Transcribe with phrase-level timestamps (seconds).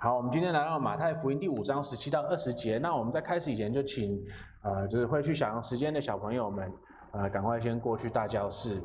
[0.00, 2.78] 好，我们今天来到马太福音第五章十七到二十节。
[2.78, 4.24] 那我们在开始以前，就请
[4.62, 6.72] 呃，就是会去小羊时间的小朋友们，
[7.10, 8.80] 呃，赶快先过去大教室，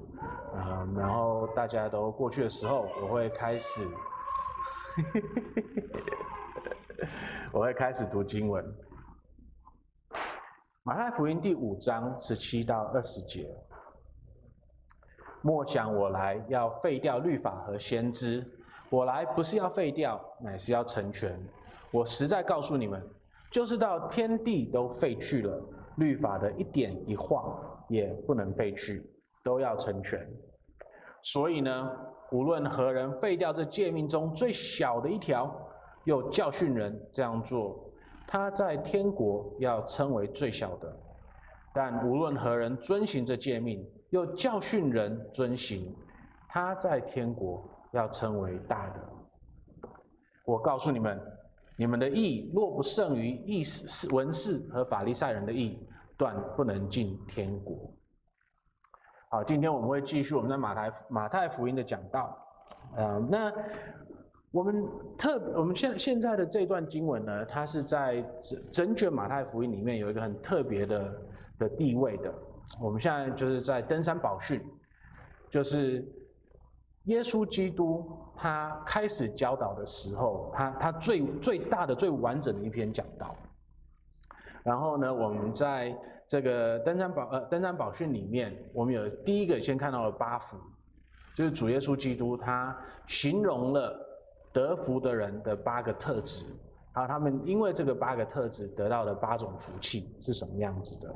[0.55, 3.87] 呃，然后大家都过去的时候，我会开始，
[7.53, 8.65] 我会开始读经文。
[10.81, 13.55] 马太福音第五章十七到二十节。
[15.43, 18.43] 莫想我来要废掉律法和先知。
[18.93, 21.35] 我来不是要废掉，乃是要成全。
[21.89, 23.03] 我实在告诉你们，
[23.49, 25.59] 就是到天地都废去了，
[25.95, 29.03] 律法的一点一画也不能废去，
[29.43, 30.23] 都要成全。
[31.23, 31.89] 所以呢，
[32.31, 35.51] 无论何人废掉这诫命中最小的一条，
[36.03, 37.83] 又教训人这样做，
[38.27, 40.87] 他在天国要称为最小的；
[41.73, 45.91] 但无论何人遵行这诫命，又教训人遵行，
[46.47, 47.67] 他在天国。
[47.93, 48.99] 要称为大的。
[50.45, 51.19] 我告诉你们，
[51.77, 55.79] 你们的义若不胜于议事、文士和法利赛人的义，
[56.17, 57.93] 断不能进天国。
[59.29, 62.37] 好，今天我们会继续我们在马太马太福音的讲道。
[62.95, 63.53] 呃，那
[64.51, 64.85] 我们
[65.17, 71.21] 特我们现现在的这段经文呢，它是在整整卷马太福音里面有一个很特别的
[71.59, 72.33] 的地位的。
[72.81, 74.59] 我们现在就是在登山宝训，
[75.51, 76.03] 就是。
[77.05, 83.35] 耶稣基督他开始教导的时候，他他最最大的、最完整的一篇讲道。
[84.63, 85.93] 然后呢，我们在
[86.27, 90.57] 这个登山宝呃登山宝训里面，我们有第一个先看到了八福，
[91.35, 93.93] 就是主耶稣基督他形容了
[94.53, 96.45] 得福的人的八个特质，
[96.93, 101.13] 还有他们因为这个八个特质得到的八种福气是什么样子的。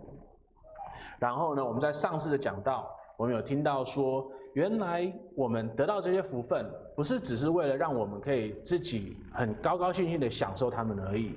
[1.17, 4.29] 然后呢，我们在上次的讲道，我们有听到说。
[4.57, 11.35] 原来我们得到这些福分，不是只是为了让我们可以自己很高高兴兴的享受他们而已，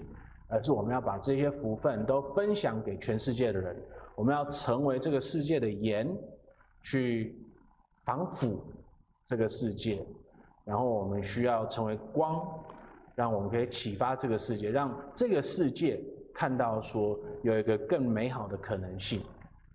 [0.48, 3.77] 而是我们要把这些福分都分享给全世界的人。
[4.14, 6.10] 我们要成为这个世界的盐，
[6.80, 7.39] 去
[8.05, 8.64] 防腐
[9.27, 10.02] 这个世界。
[10.64, 12.42] 然后我们需要成为光，
[13.14, 16.02] 让我们可以启发这个世界，让这个世界
[16.33, 19.20] 看到说有一个更美好的可能性，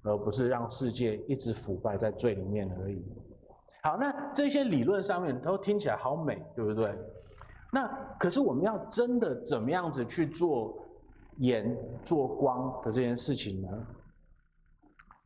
[0.02, 3.06] 而不是让世界一直腐败在罪里面而已。
[3.86, 6.92] 好，那这些理论上面都听起来好美，对不对？
[7.72, 7.88] 那
[8.20, 10.76] 可是我们要真的怎么样子去做
[11.38, 13.68] 盐、做光的这件事情呢？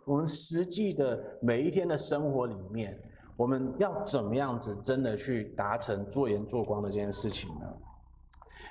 [0.03, 2.99] 我们实际的每一天的生活里面，
[3.37, 7.65] 我们要怎么样子真的去达成做盐、做光的这件事情呢？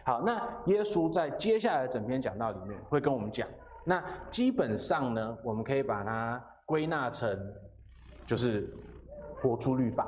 [0.04, 0.34] 好，那
[0.66, 3.48] 耶稣在接下来整篇讲道里面会跟我们讲，
[3.86, 7.34] 那基本上呢，我们可以把它归纳成
[8.26, 8.70] 就是。
[9.40, 10.06] 活出律法，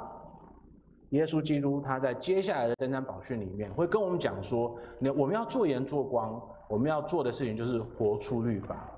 [1.11, 8.89] 耶稣基督他在接下来的登山宝训里面会跟我们讲说，那我们要做盐做光，我们要做的事情就是活出律法。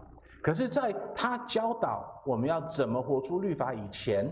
[0.43, 4.29] 可是，在他教导我们要怎么活出律法以前，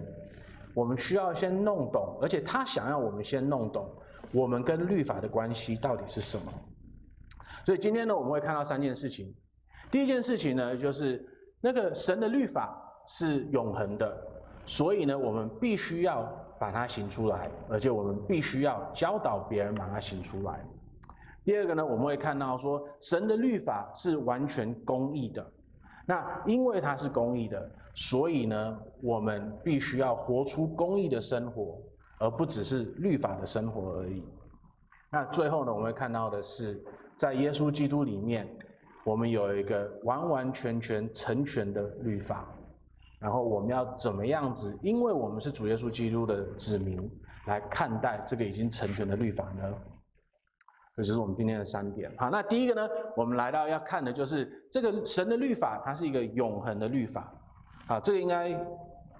[0.74, 3.88] 我们需要先弄懂，而且他想要我们先弄懂
[4.32, 6.52] 我们跟律法的关系到底是什么。
[7.64, 9.32] 所以今天呢，我们会看到三件事情。
[9.90, 11.24] 第一件事情呢，就是
[11.60, 14.26] 那个神的律法是永恒的。
[14.70, 16.22] 所以呢，我们必须要
[16.56, 20.64] 把它行出来，而且我们必须要教导别人把它行出来。
[21.44, 25.44] 第二个呢，我们会看到说，神的律法是完全公义的。
[26.06, 31.76] 那因为它是公义的，所以呢，我们必须要活出公义的生活，
[32.20, 34.22] 而不只是律法的生活而已。
[35.10, 36.80] 那最后呢，我们会看到的是，
[37.16, 38.48] 在耶稣基督里面，
[39.02, 42.48] 我们有一个完完全全成全的律法。
[43.20, 44.74] 然后我们要怎么样子？
[44.80, 46.98] 因为我们是主耶稣基督的子民，
[47.46, 49.74] 来看待这个已经成全的律法呢？
[50.96, 52.10] 这就是我们今天的三点。
[52.16, 57.30] 好，那第一个呢，我们来到要看的就是这个神的律法，它是一个永恒的律法。
[57.88, 58.58] 啊，这个应该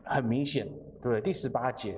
[0.02, 1.20] 很明显，对不对？
[1.20, 1.94] 第十八节，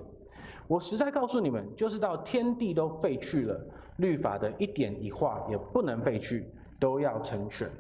[0.67, 3.65] 我实在告诉你们，就是到天地都废去了，
[3.99, 7.71] 律法的一点一画也不能废去，都要成全。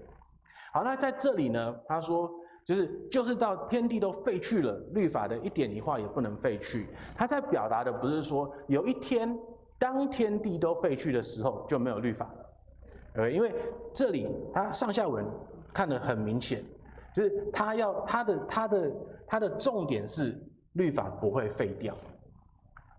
[0.72, 2.30] 好，那在这里呢，他说。
[2.64, 6.88] 就是就是到天地都废去了，律法的一点一画也不能废去。
[7.16, 9.36] 他在表达的不是说有一天
[9.78, 13.52] 当天地都废去的时候就没有律法了，呃，因为
[13.92, 15.26] 这里他上下文
[15.72, 16.64] 看得很明显，
[17.14, 18.92] 就是他要他的他的
[19.26, 20.40] 他的重点是
[20.74, 21.94] 律法不会废掉，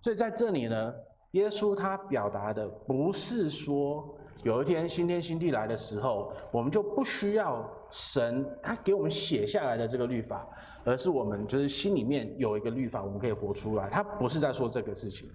[0.01, 0.93] 所以在这里呢，
[1.31, 4.17] 耶稣他表达的不是说。
[4.41, 10.47] 有一天新天新地来的时候，我们就不需要神他给我们写下来的这个律法，
[10.83, 13.87] 而是我们就是心里面有一个律法，我们可以活出来。
[13.87, 15.29] 他不是在说这个事情，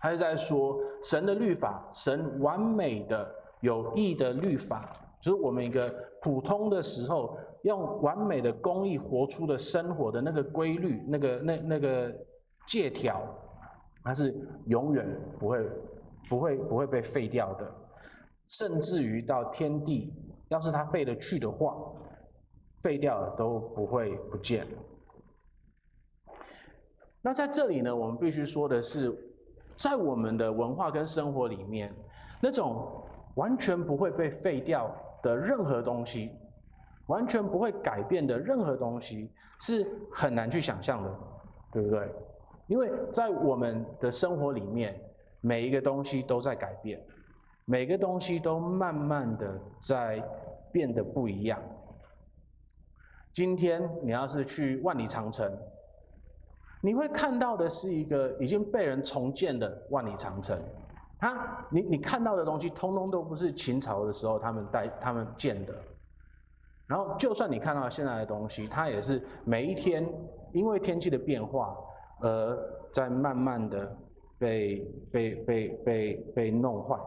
[0.00, 3.28] 他是在说神的律法，神完美的
[3.62, 4.88] 有益的律法，
[5.20, 12.14] 就是我们一个普通的时候用完美的公义活出的生活的那个规律，那个那那个
[12.64, 13.26] 借条，
[14.04, 14.32] 它是
[14.66, 15.04] 永远
[15.36, 15.68] 不会
[16.28, 17.68] 不会不会被废掉的，
[18.46, 20.14] 甚至于到天地，
[20.48, 21.74] 要是它废了去的话，
[22.84, 24.66] 废掉了都不会不见。
[27.22, 29.10] 那在这里呢，我们必须说的是，
[29.78, 31.90] 在我们的文化跟生活里面，
[32.42, 33.02] 那种
[33.36, 36.30] 完全不会被废掉的任何东西，
[37.06, 41.18] 完全不会改变的任何东西，是很难去想象的，
[41.72, 42.06] 对不对？
[42.66, 44.94] 因为在我们的生活里面，
[45.40, 47.02] 每一个东西都在改变，
[47.64, 50.22] 每个东西都慢慢的在
[50.70, 51.58] 变得不一样。
[53.34, 55.52] 今天你要是去万里长城。
[56.80, 60.58] 你会看到的是一个已经被人重建的万里长城，
[61.18, 65.74] 它，你你看到的东西，通通都不是秦朝的时候他们带他们建的。
[66.86, 70.06] 然后，就算你看到现在的东西，它也是每一天
[70.52, 71.74] 因为天气的变化
[72.20, 73.96] 而在慢慢的
[74.38, 74.80] 被
[75.10, 77.00] 被被被被弄坏。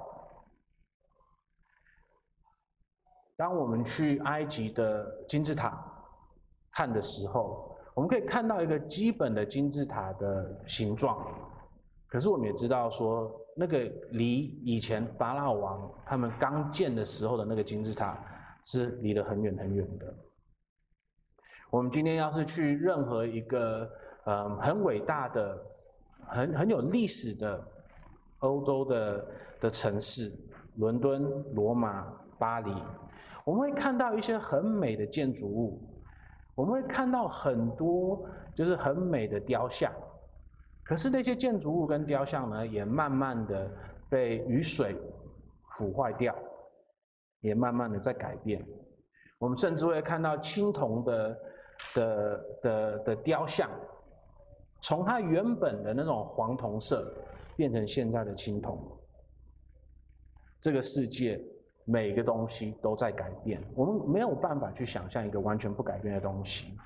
[3.35, 5.96] 当我们去埃及的金字塔
[6.77, 11.25] 看的时候，我们可以看到一个基本的金字塔的形状，
[12.07, 13.79] 可是我们也知道说，那个
[14.11, 18.15] 离以前法老王他们刚建的时候的那个金字塔
[18.63, 20.13] 是离得很远很远的。
[21.71, 23.89] 我们今天要是去任何一个
[24.25, 25.57] 呃很伟大的、
[26.27, 27.67] 很很有历史的
[28.41, 29.25] 欧洲的
[29.61, 30.31] 的城市，
[30.75, 31.23] 伦敦、
[31.55, 32.05] 罗马、
[32.37, 32.71] 巴黎，
[33.43, 35.81] 我们会看到一些很美的建筑物。
[36.57, 39.93] 我们会看到很多就是很美的雕像，
[40.83, 43.71] 可是那些建筑物跟雕像呢，也慢慢的
[44.09, 44.97] 被雨水
[45.73, 46.35] 腐坏掉，
[47.41, 48.65] 也慢慢的在改变。
[49.37, 51.37] 我们甚至会看到青铜的
[51.93, 53.69] 的的的雕像，
[54.81, 57.13] 从它原本的那种黄铜色
[57.55, 58.99] 变成现在的青铜。
[60.59, 61.39] 这个世界。
[61.89, 66.77] 每个东西都在改变，我们没有办法去想象一个完全不改变的东西。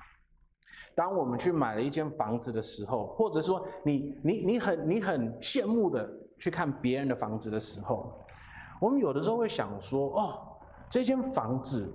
[0.94, 6.08] 当我们去买了一间房子的时候，或者说你你你很你很羡慕的
[6.38, 8.24] 去看别人的房子的时候，
[8.80, 10.38] 我们有的时候会想说：哦，
[10.88, 11.92] 这间房子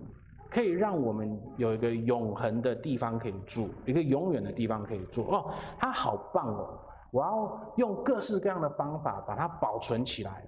[0.49, 5.23] 可以让我们有一个永恒的地方可以住，一个永远的地方可以住。
[5.29, 6.77] 哦，它好棒哦！
[7.11, 10.45] 我要用各式各样的方法把它保存起来。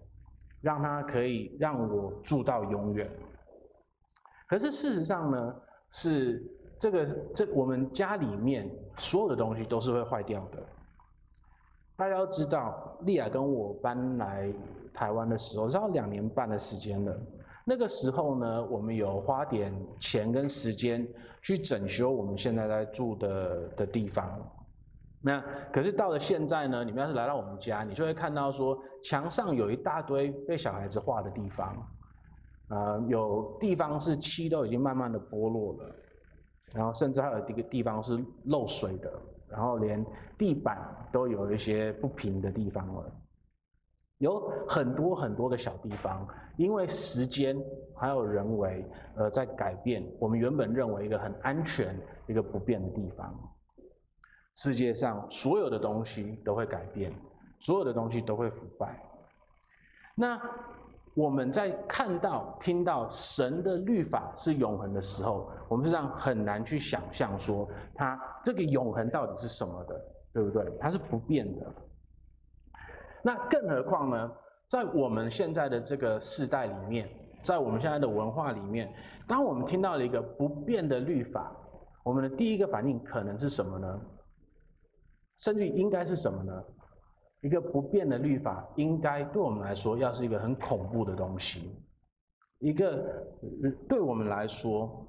[0.62, 3.10] 让它可以让我住到永远。
[4.48, 5.56] 可是事实上呢，
[5.92, 6.44] 是
[6.80, 10.58] 这个这我们家里面所有的东西都是会坏掉的。
[11.96, 14.52] 大家要知道，莉亚跟我搬来
[14.94, 17.16] 台湾的时候，是要两年半的时间了。
[17.66, 21.08] 那个时候呢，我们有花点钱跟时间
[21.44, 24.42] 去整修我们现在在住的的地方。
[25.22, 25.44] 那
[25.74, 31.68] 可是到了现在呢，你们要是来到我们家，你就会看到说，墙上有一大堆被小孩子画的地方，
[32.70, 35.96] 啊、呃，有地方是漆都已经慢慢的剥落了，
[36.74, 39.12] 然后甚至还有一个地方是漏水的，
[39.50, 40.06] 然后连
[40.38, 40.78] 地板
[41.12, 43.12] 都有一些不平的地方了，
[44.20, 46.26] 有很多很多的小地方，
[46.56, 47.62] 因为时间
[47.94, 48.86] 还有人为，
[49.16, 51.94] 呃，在改变我们原本认为一个很安全、
[52.26, 53.38] 一个不变的地方。
[54.54, 57.14] 世界上所有的东西都会改变，
[57.60, 59.02] 所有的东西都会腐败。
[60.16, 60.40] 那
[61.16, 70.02] 我们在看到、听到神的律法是永恒的时候，我们实际上很难去想象说，它这个永恒到底是什么的，
[70.34, 70.66] 对不对？
[70.80, 71.74] 它是不变的。
[73.22, 74.32] 那更何况呢？
[74.68, 77.10] 在我们现在的这个世代里面，
[77.42, 78.94] 在我们现在的文化里面，
[79.28, 81.52] 当我们听到了一个不变的律法，
[82.04, 84.00] 我们的第一个反应可能是什么呢？
[85.40, 86.64] 甚至应该是什么呢？
[87.42, 91.72] 一个不变的律法，应该对我们来说，要是一个很恐怖的东西。
[92.60, 93.26] 一个
[93.88, 95.08] 对我们来说，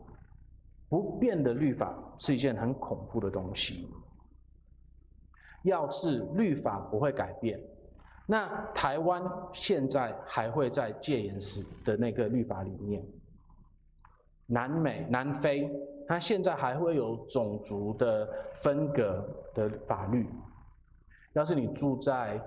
[0.89, 3.89] 不变的律法是一件很恐怖的东西。
[5.65, 7.61] 要是律法不会改变，
[8.27, 9.21] 那台湾
[9.53, 13.05] 现在还会在戒严时的那个律法里面。
[14.47, 15.69] 南美、南非。
[16.11, 19.25] 它现在还会有种族的分隔
[19.55, 20.29] 的法律。
[21.35, 22.45] 要是你住在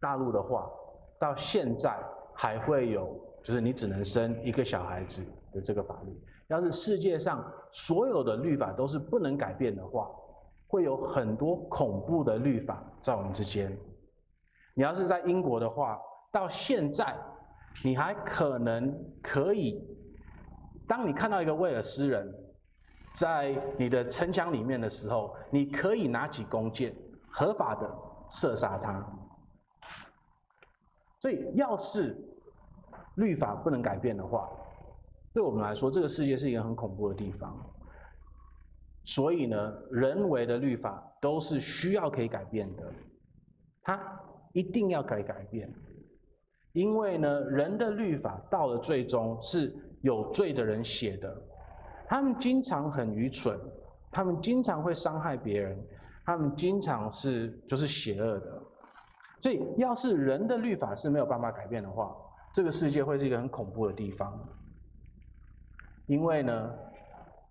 [0.00, 0.70] 大陆的话，
[1.18, 1.94] 到现在
[2.32, 6.18] 还会有，就是你只能生一个小孩子的这个法律。
[6.48, 10.10] 要是世界上所有的律法都是不能改变的话，
[10.66, 13.70] 会有很多恐怖的律法在我们之间。
[14.72, 16.00] 你要是在英国的话，
[16.32, 17.14] 到现在
[17.84, 19.86] 你还可能可以，
[20.90, 22.28] 当你看到一个威尔斯人
[23.14, 26.92] 在你的城墙里面的时候，你可以拿起弓箭，
[27.30, 27.88] 合法的
[28.28, 29.00] 射杀他。
[31.20, 32.18] 所以，要是
[33.14, 34.50] 律法不能改变的话，
[35.32, 37.56] 对我们来说，这个世界是一个很恐怖的地方。
[39.04, 42.92] 所以呢，人为的律法都是需要可以改变的，
[43.80, 44.20] 它
[44.54, 45.72] 一定要可以改变。
[46.72, 51.34] 因为呢，人的律法到了最终是有罪的人写的，
[52.06, 53.58] 他们经常很愚蠢，
[54.10, 55.78] 他们经常会伤害别人，
[56.24, 58.62] 他们经常是就是邪恶的。
[59.42, 62.14] 所以，要是人的律法是没有办法改变的话，
[62.52, 64.38] 这个世界会是一个很恐怖的地方。
[66.06, 66.70] 因为呢，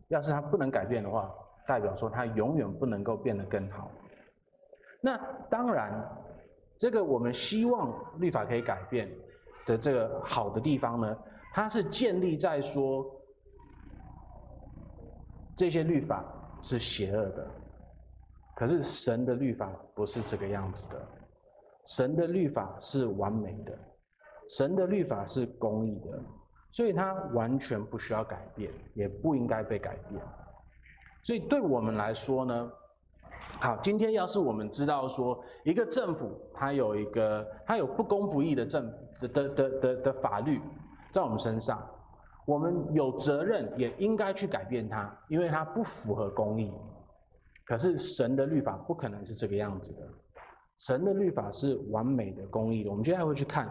[0.10, 1.34] 要是他不能改变的话，
[1.66, 3.92] 代表说他永远不能够变得更好。
[5.02, 5.18] 那
[5.50, 6.08] 当然。
[6.82, 9.12] 这个我们希望律法可以改变
[9.66, 11.18] 的这个好的地方呢，
[11.52, 13.06] 它是建立在说
[15.56, 16.24] 这些律法
[16.62, 17.48] 是邪恶的，
[18.56, 21.08] 可是神的律法不是这个样子的，
[21.86, 23.78] 神的律法是完美的，
[24.50, 26.20] 神的律法是公义的，
[26.72, 30.22] 所以它完全不需要改变，也不应该被改变。
[31.24, 32.72] 所以对我们来说呢，
[33.60, 38.90] 好，今天要是我们知道说一个政府它有一个它有不公不义的政
[39.20, 40.62] 的的的的的法律
[41.12, 41.84] 在我们身上，
[42.46, 46.72] 我们有责任也应该去改变它，因为它不符合公义。
[47.66, 50.08] 可是神的律法不可能是这个样子的，
[50.78, 52.90] 神的律法是完美的公义的。
[52.90, 53.70] 我们接下来会去看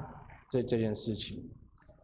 [0.49, 1.43] 这这件事情。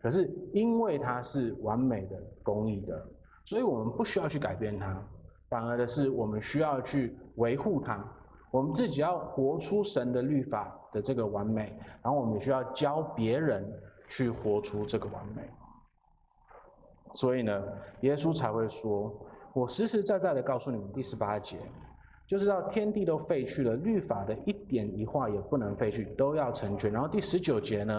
[0.02, 3.06] 可是因为它是完美的公义的，
[3.44, 5.00] 所以我们不需要去改变它。
[5.48, 8.04] 反而的是，我们需要去维护它。
[8.50, 13.64] 我们自己要活出神的律法的这个完美，然后我们需要教别人
[14.08, 15.42] 去活出这个完美。
[17.12, 17.62] 所以呢，
[18.00, 19.12] 耶稣才会说
[19.54, 21.58] ：“我实实在在的告诉你们，第十八节，
[22.26, 27.96] 就是到天地都废去了，律法的一点一画也不能废去，都要成全。”然后第十九节呢，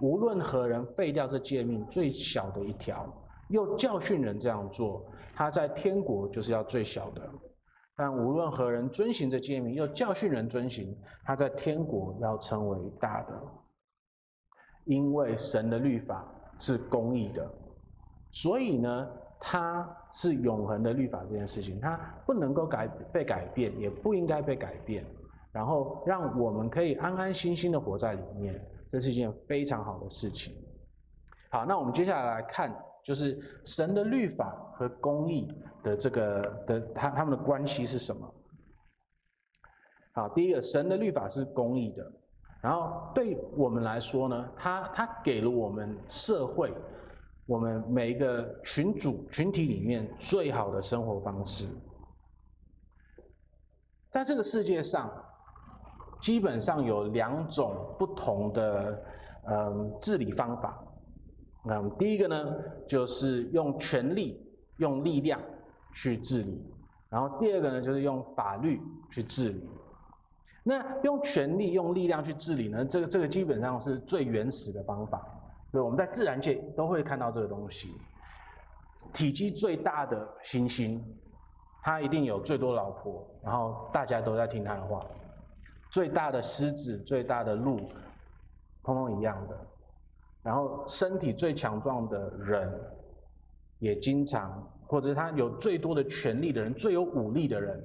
[0.00, 3.06] 无论何人废掉这诫命最小的一条，
[3.48, 5.04] 又教训人这样做。
[5.34, 7.20] 他在天国就是要最小的，
[7.94, 13.42] 但无论何人遵行这诫命，又教训人遵行，他在天国要成为大的。
[14.86, 16.24] 因为神的律法
[16.58, 17.48] 是公义的，
[18.30, 21.22] 所以呢，它是永恒的律法。
[21.30, 25.04] 这件事情，它不能够改被改变，也不应该被改变。
[25.52, 30.54] 然后让我们可以安安心心的活在里面，这是一件非常好的事情。
[31.50, 32.74] 好，那我们接下来来看。
[33.06, 35.46] 就是神的律法和公义
[35.84, 38.34] 的这个的他他们的关系是什么？
[40.10, 42.12] 好，第一个，神的律法是公义的，
[42.66, 46.74] 然后对我们来说呢，他他给了我们社会，
[47.46, 51.68] 我们每一个群组群体里面最好的生活方式。
[54.10, 55.08] 在这个世界上，
[56.20, 59.00] 基本上有两种不同的
[59.48, 60.84] 嗯治理方法。
[61.70, 62.52] 嗯，第一个呢，
[62.88, 64.44] 就是用权力、
[64.78, 65.40] 用力量
[65.94, 66.58] 去治理；
[67.08, 69.64] 然后第二个呢，就是用法律去治理。
[70.68, 75.24] 那用权力、用力量去治理呢，这个这个基本上是最原始的方法。
[75.70, 77.94] 对，我们在自然界都会看到这个东西。
[79.12, 81.00] 体积最大的猩猩，
[81.84, 85.06] 它一定有最多老婆，然后大家都在听它的话。
[85.92, 87.76] 最大的狮子、最大的鹿，
[88.82, 89.56] 通通一样的。
[90.42, 92.72] 然后，身体最强壮的人，
[93.78, 97.80] 也经常，或者他有最多的权力的人，最有武力的人，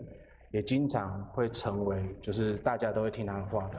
[0.51, 3.75] 也经常会成为，就是大家都会听他的话的。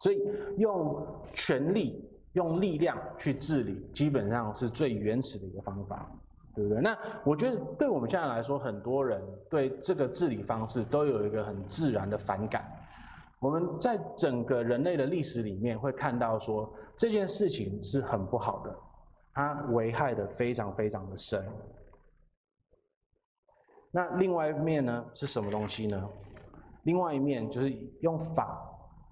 [0.00, 0.20] 所以，
[0.58, 6.10] 用权力、用力量去治理，基本上是最原始的一个方法，
[6.54, 6.82] 对不对？
[6.82, 12.70] 那我觉得，对我们现在来说，很多人对这个治理方式都有一个很自然的反感。
[13.40, 18.74] 我们在整个人类的历史里面会看到说，这件事情是很不好的，
[19.32, 21.44] 它危害的非常非常的深。
[23.94, 26.10] 那另外一面呢，是什么东西呢？
[26.82, 27.70] 另外一面就是
[28.00, 28.60] 用法，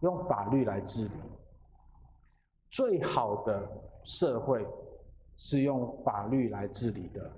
[0.00, 1.12] 用法律来治理。
[2.68, 3.62] 最好的
[4.02, 4.66] 社会
[5.36, 7.30] 是用法律来治理的。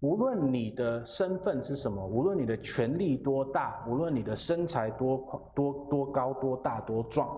[0.00, 7.34] 无论你的身份是什么，无论你的权力多大，无论你的身材多多多高多大多壮，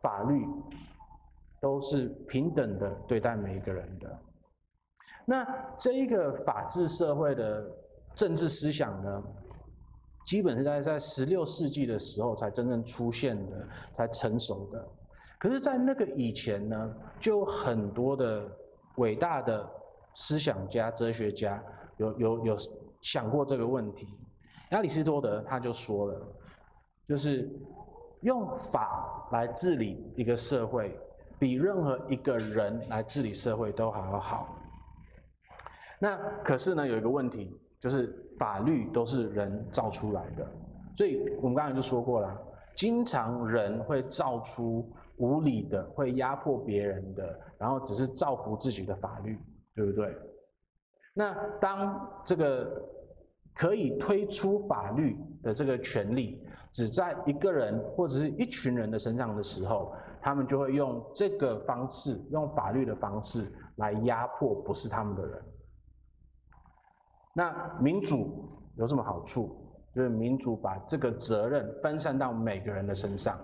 [0.00, 0.46] 法律
[1.60, 4.18] 都是平等的对待每一个人的。
[5.24, 5.44] 那
[5.76, 7.68] 这一个法治社会的
[8.18, 9.22] 政治思想呢，
[10.26, 14.84] 基本是在在十六世纪的时候才真正出现的，才成熟的。
[15.38, 18.44] 可是，在那个以前呢，就有很多的
[18.96, 19.64] 伟大的
[20.14, 21.62] 思想家、哲学家
[21.98, 22.56] 有有有
[23.00, 24.08] 想过这个问题。
[24.72, 26.20] 亚里士多德他就说了，
[27.06, 27.48] 就是
[28.22, 30.98] 用法来治理一个社会，
[31.38, 34.56] 比任何一个人来治理社会都还要好。
[36.00, 40.46] 那可是呢，有一个问题，就是法律都是人造出来的，
[40.96, 42.36] 所以我们刚才就说过了，
[42.74, 49.38] 经常人会造出无理的，会压迫别人的，然后只是造福自己的法律，
[49.74, 50.16] 对不对？
[51.14, 52.82] 那当这个
[53.54, 56.40] 可以推出法律的这个权利
[56.72, 65.42] 只在一个人或者是一群人的身上的时候，他们就会用这个方式，用法律的方式来压迫不是他们的人。
[67.38, 69.56] 那民主有什么好处？
[69.94, 73.38] 就是民主把这个责任分散到每个人的身上。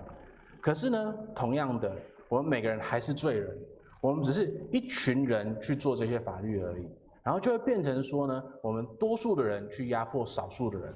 [0.60, 1.96] 可是呢，同样的，
[2.28, 3.56] 我们每个人还是罪人，
[4.00, 6.88] 我们只是一群人去做这些法律而已，
[7.22, 10.92] 然后就会变成说呢，我们多数的人去压迫少数的人，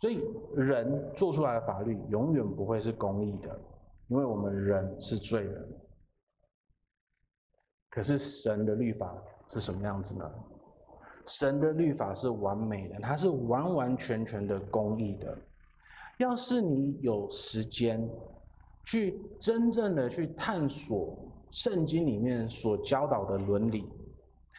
[0.00, 3.60] 所以人做出来的法律永远不会是公义的，
[4.06, 5.68] 因为我们人是罪人。
[7.90, 9.12] 可是神的律法
[9.48, 10.30] 是什么样子呢？
[11.28, 15.38] 神的律法是完美的，它是完完全全的公义的。
[16.18, 18.08] 要是你有时间
[18.84, 21.16] 去真正的去探索
[21.50, 23.88] 圣经里面所教导的伦理，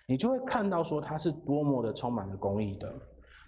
[0.07, 2.93] 你就会看到说它是多么的充满了公义的。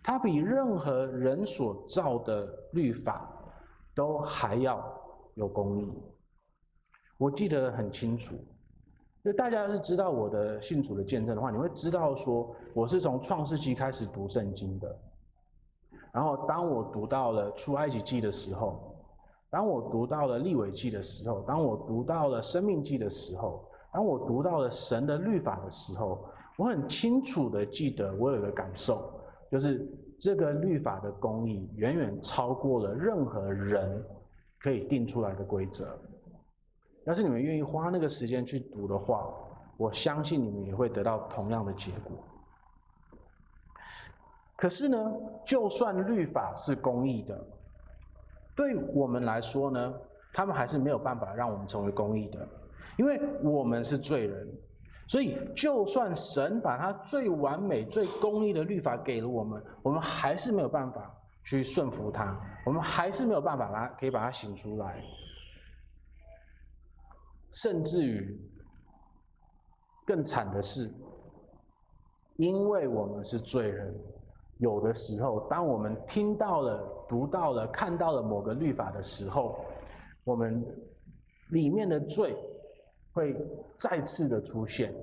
[0.03, 3.31] 它比任何人所造的律法
[3.95, 4.83] 都还要
[5.35, 5.93] 有公义。
[7.17, 8.35] 我记得很清楚。
[9.23, 14.99] 就大家要是知道我的信主的见证的话，你会知道说我是从创世纪开始读圣经的。
[16.11, 18.95] 然后当我读到了出埃及记的时候，
[19.49, 23.63] 当我读到了利伟记的时候，当我读到了生命记的时候，
[23.93, 26.25] 当我读到了神的律法的时候，
[26.57, 29.11] 我很清楚的记得我有一个感受，
[29.51, 29.87] 就是
[30.19, 34.03] 这个律法的公义远远超过了任何人
[34.59, 35.95] 可以定出来的规则。
[37.11, 39.27] 但是你们愿意花那个时间去读的话，
[39.75, 42.17] 我相信你们也会得到同样的结果。
[44.55, 45.11] 可是呢，
[45.45, 47.37] 就算律法是公义的，
[48.55, 49.93] 对我们来说呢，
[50.31, 52.47] 他们还是没有办法让我们成为公义的，
[52.95, 54.47] 因为我们是罪人。
[55.09, 65.03] 所以，就算神把他最完美、最公义的律法给了我们，我们还是没有办法去顺服他，我们还是没有办法把它可以把它行出来。
[67.51, 68.39] 甚至于
[70.05, 70.89] 更惨的是，
[72.37, 73.93] 因为我们是罪人，
[74.57, 79.63] 有的时候，当我们听到了、读到了、看到了某个律法的时候，
[80.23, 80.65] 我们
[81.49, 82.35] 里面的罪
[83.13, 83.35] 会
[83.77, 84.93] 再次的出现，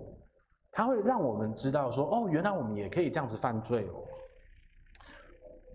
[0.73, 4.03] 它会让我们知道说：哦，原来我们也可以这样子犯罪哦。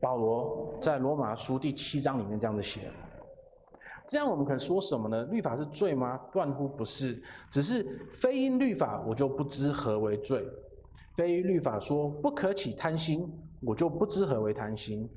[0.01, 2.91] 保罗在罗马书第七章里面这样子写。
[4.07, 5.23] 这样我们可能说什么呢？
[5.25, 6.19] 律法是罪吗？
[6.31, 10.41] 断乎不是，只是非因律法，我就不知何为罪；
[11.15, 15.09] 非律法说不可起贪心，我就不知何为贪心。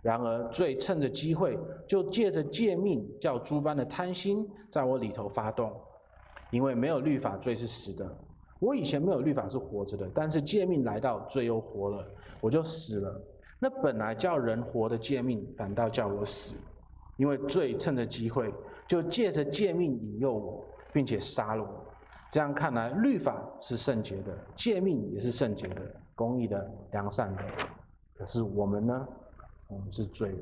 [0.00, 5.72] 然而罪趁着机会，就借着诫命，叫诸般的贪心在我里头发动。
[6.50, 8.08] 因为没有律法，罪是死的。
[8.60, 12.06] 我以前没有律法是活着的，但是诫命来到，罪又活了，
[12.40, 13.20] 我就死了。
[13.58, 16.56] 那本来叫人活的诫命，反倒叫我死。
[17.18, 18.50] 因为罪趁着机会，
[18.88, 21.84] 就借着诫命引诱我，并且杀了我。
[22.30, 25.82] 这样看来，律法是圣洁的，诫命也是圣洁的、
[26.14, 27.42] 公义的、良善的。
[28.16, 29.08] 可是我们呢？
[29.68, 30.38] 我们是罪人。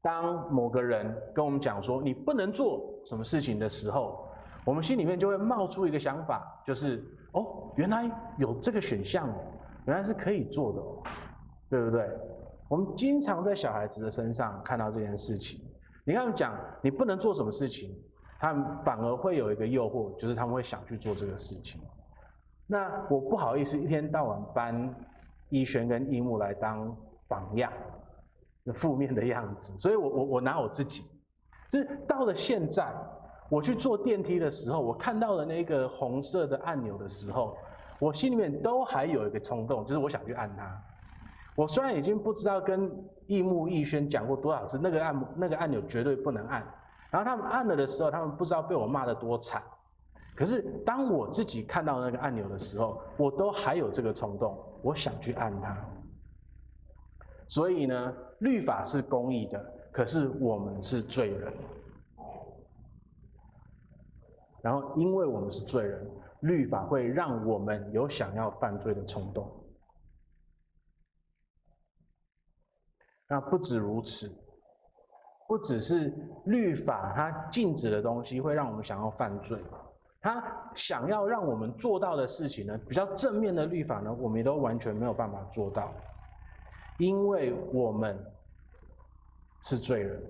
[0.00, 4.28] 当某个人跟我们讲说你不能做什么事情的时候，
[4.64, 9.34] 我们心里面就会冒出一个想法，就是哦，原来有这个选项哦，
[9.86, 11.02] 原来是可以做的哦，
[11.68, 12.08] 对不对？
[12.68, 15.60] 我们经常在小孩子的身上看到这件事情。
[16.04, 17.94] 你看，讲你不能做什么事情，
[18.38, 21.80] 他们反而会有一个诱惑，就是他们会想去做这个事情。
[22.66, 24.94] 那我不好意思一天到晚搬
[25.48, 26.94] 一轩跟一木来当
[27.26, 27.72] 榜样，
[28.62, 29.76] 那负面的样子。
[29.78, 31.02] 所以我我我拿我自己，
[31.70, 32.90] 就是到了现在，
[33.50, 37.56] 我去坐电梯的时候，我看到了那个红色的按钮的时候，
[37.98, 40.82] 我心里面都还有一个冲动，就是我想去按它。
[41.58, 42.88] 我虽然已经不知道跟
[43.26, 46.64] 易木易轩讲过多少次，那个按那个按钮绝对不能按，
[47.10, 49.60] 然后他们按了的时候，他们不知道被我骂得多惨。
[50.36, 55.76] 可是当我自己看到那个按钮的时候，我都还有这个冲动，我想去按它。
[57.48, 61.52] 所以呢，律法是公义的，可是我们是罪人。
[64.62, 66.08] 然后因为我们是罪人，
[66.42, 69.50] 律法会让我们有想要犯罪的冲动。
[73.28, 74.30] 那不止如此，
[75.46, 76.12] 不只是
[76.46, 79.62] 律法它禁止的东西会让我们想要犯罪，
[80.20, 80.42] 它
[80.74, 85.92] 想要让我们做到的事情呢，比较正面的律法呢，我们也都完全没有办法做到，
[86.98, 88.18] 因为我们
[89.62, 90.22] 是罪人，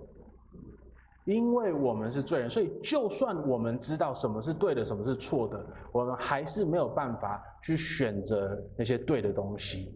[1.24, 9.94] 因为我们是罪人，所以就算我们知道什么是对的，什么是错的，我们还是没有办法去选择那些对的东西。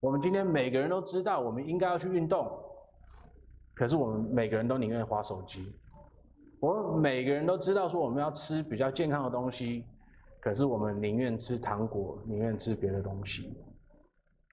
[0.00, 2.50] 我们今天每个人都知道，我们应该要去运动，
[3.74, 5.70] 可是我们每个人都宁愿滑手机。
[6.58, 9.84] 我们每个人都知道说我们要吃比较健康的东西，
[10.40, 13.54] 可是我们宁愿吃糖果，宁愿吃别的东西。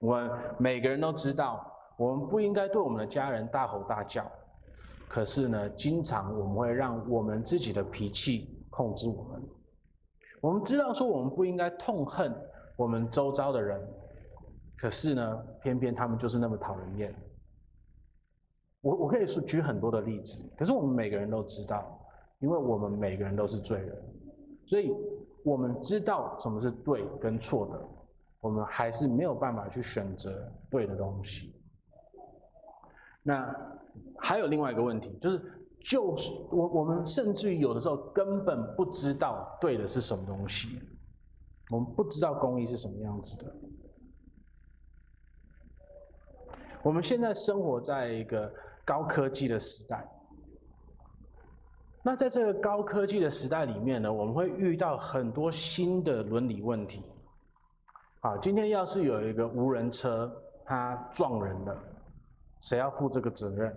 [0.01, 0.29] 我们
[0.59, 1.65] 每个人都知道，
[1.97, 4.29] 我们不应该对我们的家人大吼大叫，
[5.07, 9.41] 可是呢，经常我们会让我们自己的脾气控制我们。
[10.41, 12.35] 我们知道说我们不应该痛恨
[12.75, 13.81] 我们周遭的人。
[14.77, 17.13] 可是呢，偏偏他们就是那么讨人厌。
[18.81, 21.99] 我我可以说举很多的例子，可是我们每个人都知道，
[22.39, 23.95] 因为我们每个人都是罪人，
[24.67, 24.93] 所以
[25.43, 27.81] 我们知道什么是对跟错的，
[28.39, 31.59] 我们还是没有办法去选择对的东西。
[33.23, 33.53] 那
[34.19, 35.41] 还有另外一个问题，就是
[35.81, 40.79] 就是我我们甚至于有的时候根本不知道对的是什么东西，
[41.71, 43.53] 我们不知道公义是什么样子的。
[46.83, 48.51] 我们现在生活在一个
[48.85, 50.07] 高科技的时代，
[52.01, 57.03] 那在这个高科技的时代里面呢，我们会遇到很多新的伦理问题。
[58.21, 60.31] 好，今天要是有一个无人车，
[60.63, 61.77] 它撞人了，
[62.61, 63.75] 谁要负这个责任？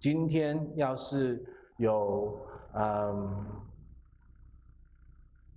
[0.00, 1.44] 今天要是
[1.76, 2.36] 有，
[2.74, 3.46] 嗯，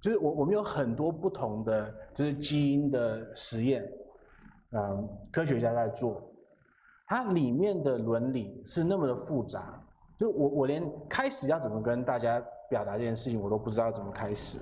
[0.02, 3.90] 就是我我们有很多不同的，就是基因的实验。
[4.78, 6.22] 嗯，科学家在做，
[7.08, 9.82] 它里面的伦理是那么的复杂，
[10.20, 14.60] 就我我连开始要怎么跟大家表达这件事情，我都不知道怎么开始。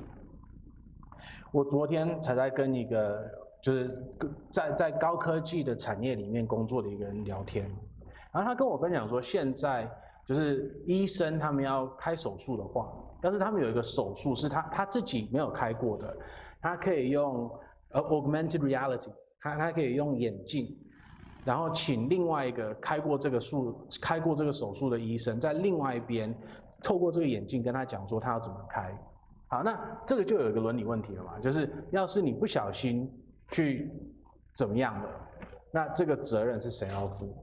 [1.52, 3.28] 我昨天才在跟一个
[3.60, 4.04] 就是
[4.52, 7.66] 在在高科技的产业里面工作的一个人聊天，
[8.32, 9.90] 然后他跟我分享说，现在
[10.28, 16.16] 就是医生他们要开手术的话，但是他们有一个手术是他他自己没有开过的，
[16.62, 17.50] 他可以用
[17.90, 19.12] 呃 augmented reality。
[19.44, 20.74] 他他可以用眼镜，
[21.44, 26.34] 然后请另外一个开过这个术、开过这个手术的医生，在另外一边
[26.82, 28.98] 透过这个眼镜跟他讲说他要怎么开。
[29.50, 29.78] 好，那
[30.08, 33.12] 这个就有一个伦理问题了嘛，就是要是你不小心
[33.52, 33.92] 去
[34.56, 35.10] 怎么样了，
[35.72, 37.36] 那这个责任是谁要负？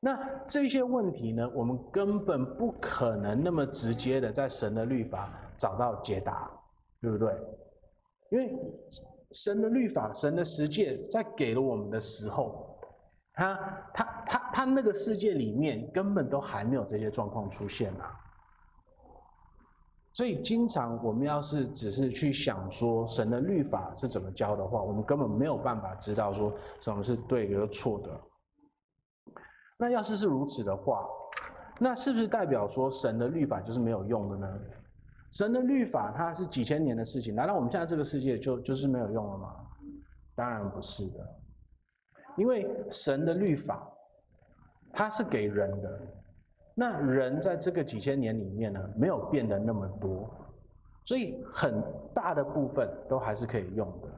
[0.00, 6.50] 那这些问题呢，我们根本不可能那么直接的在神的律法找到解答，
[7.00, 7.32] 对不对？
[8.30, 8.52] 因为。
[9.32, 12.78] 神的律法，神的实践，在给了我们的时候，
[13.32, 13.54] 他
[13.92, 18.14] 他他他那个世界里面根本都还没有这些状况出现啊。
[20.12, 28.20] 所以，经常我们要是只是去想说神的律法是怎么教的话，我们根本没有办法知道说什么是对和错的。
[29.76, 31.06] 那要是是如此的话，
[31.78, 34.60] 那是不是代表说神的律法就是没有用的呢？
[35.36, 39.54] 神的律法，它是几千年的事情，难道我们现在这个世界就就是没有用了吗？
[40.34, 41.18] 当然不是的，
[42.38, 43.86] 因为神的律法，
[44.94, 46.00] 它是给人的，
[46.74, 50.34] 那人在这个几千年里面呢，没有变得那么多，
[51.04, 54.08] 所以很大的部分都还是可以用的。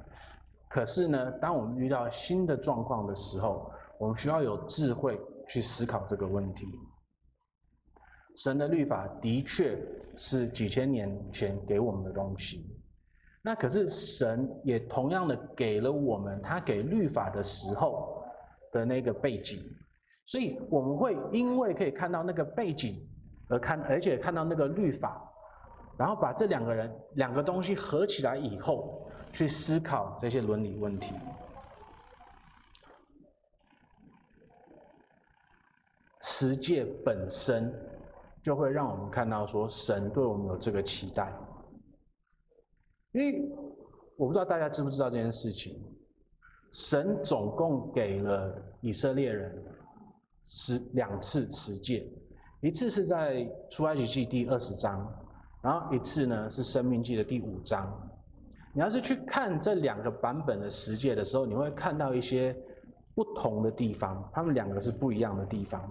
[0.69, 6.65] 可是呢，当我们遇到新的状况的时候，我们需要有智慧去思考这个问题。
[8.39, 9.77] 神的律法的确
[10.15, 12.65] 是几千年前给我们的东西，
[13.43, 18.23] 那可是神也同样的给了我们他给律法的时候
[18.71, 19.61] 的那个背景，
[20.27, 23.05] 所以我们会因为可以看到那个背景
[23.49, 25.21] 而看，而且看到那个律法，
[25.99, 31.13] 然后把这两个人两个东西合起来以后，去思考这些伦理问题。
[36.21, 37.75] 十诫本身。
[38.43, 41.33] 就会让我们看到说，神对我们有这个期待，
[43.13, 43.47] 因为
[44.17, 45.77] 我不知道大家知不知道这件事情，
[46.73, 49.65] 神总共给了以色列人
[50.47, 52.09] 十两次十诫，
[52.61, 55.13] 一次是在出埃及记第二十章，
[55.61, 57.93] 然后一次呢是生命记的第五章。
[58.73, 62.57] 你要是去看这两个版本的十诫的时候，你会看到一些
[63.15, 65.83] 不同的地方，他们两个是不一样的地方，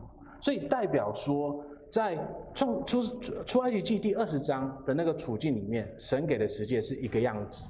[0.42, 1.62] 所以代表说。
[1.90, 2.18] 在
[2.54, 3.04] 创出
[3.46, 7.68] 出埃及记第二十章的那个处境里面，神给的十诫是一个样子，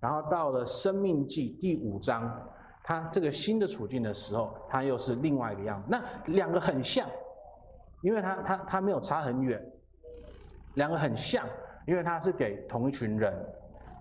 [0.00, 2.30] 然后到了生命记第五章，
[2.82, 5.88] 他这个新的处境的时候，他又是另外一个样子。
[5.88, 7.08] 那两个很像，
[8.02, 9.64] 因为他他他没有差很远，
[10.74, 11.46] 两个很像，
[11.86, 13.32] 因为他是给同一群人，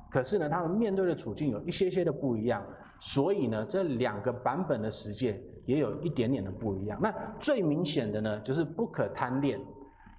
[0.10, 2.66] 可是呢，他们面对的处境有一些些的不一样，
[3.00, 5.40] 所以呢，这两个版本的十诫。
[5.66, 7.00] 也有一点点的不一样。
[7.02, 9.60] 那最明显的呢，就是不可贪恋，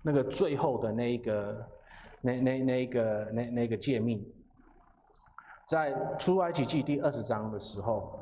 [0.02, 1.66] 那个最后的那一个，
[2.20, 4.24] 那那那一个那那个诫命，
[5.66, 8.18] 在出埃及记第二十章的时候，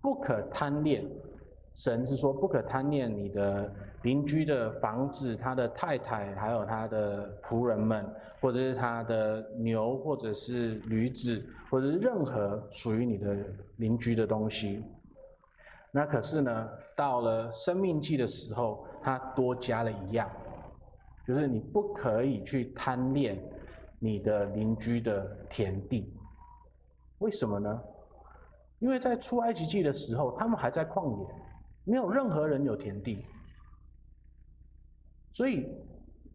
[0.00, 1.04] 不可贪恋。
[1.74, 8.02] 神是说不可贪恋你的邻居的房子、他的太太，还有他的仆人们，
[8.40, 13.36] 或者是他的牛，或者是驴子，或者任何属于你的
[13.76, 14.82] 邻居的东西。
[15.96, 20.30] 那可是呢，到了生命记的时候，他多加了一样，
[21.26, 23.42] 就是你不可以去贪恋
[23.98, 26.14] 你的邻居的田地。
[27.20, 27.82] 为什么呢？
[28.78, 31.34] 因为在出埃及记的时候，他们还在旷野，
[31.84, 33.24] 没有任何人有田地，
[35.32, 35.66] 所以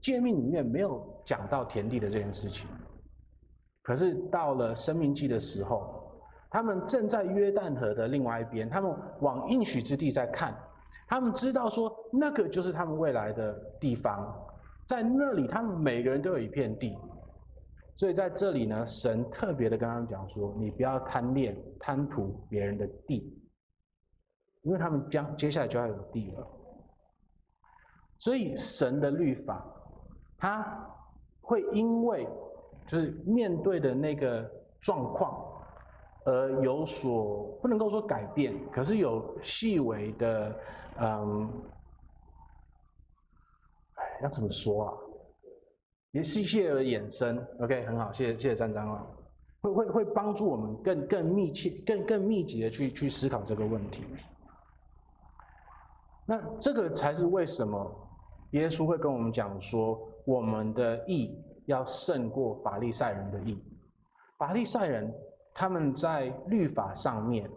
[0.01, 2.67] 诫命里面没有讲到田地的这件事情。
[3.83, 6.00] 可是到了生命记的时候，
[6.51, 10.53] 他们正在约旦河的另外一边，他们往应许之地在看，
[11.07, 14.35] 他们知道说那个就是他们未来的地方，
[14.85, 16.97] 在那里他们每个人都有一片地，
[17.95, 23.41] 所以在这里呢，神特别的跟他们讲说，你不要贪恋贪图别人的地，
[24.63, 26.45] 因为他们将接下来就要有地了，
[28.19, 29.65] 所以神的律法，
[30.37, 30.85] 他
[31.39, 32.27] 会因为
[32.85, 35.47] 就是面对的那个状况。
[36.23, 40.55] 而有所不能够说改变，可是有细微的，
[40.99, 41.49] 嗯，
[44.21, 44.93] 要怎么说啊？
[46.11, 49.07] 也是一些的衍生，OK，很好，谢谢谢谢三长老，
[49.61, 54.03] 会会会帮助我们更更密切、更更密集的去去思考这个问题。
[56.25, 57.91] 那这个才是为什么
[58.51, 63.57] 耶稣会跟我们讲说，我们的义要胜过法利赛人的义，
[64.37, 65.11] 法利赛人。
[65.61, 67.47] 他们在律法上面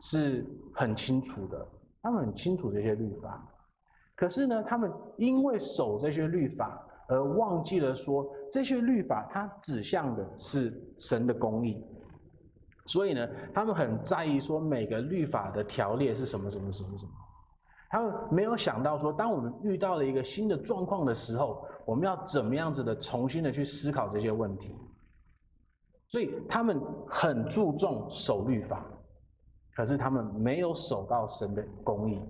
[0.00, 1.68] 是很清楚的，
[2.00, 3.46] 他们很清楚这些律法，
[4.16, 11.84] 可是呢，他们因为守这些律法而忘记了说，这些律法它指向的是神的公义，
[12.86, 17.12] 所以呢，他们很在意说每个律法的条列是什么什么什么什么，
[17.90, 24.74] 他们没有想到说，当我们遇到了一个新的状况的时候，我们要怎么样子的重新的去思考这些问题。
[26.12, 28.84] 所以他们很注重守律法，
[29.74, 32.20] 可是他们没有守到神的公义，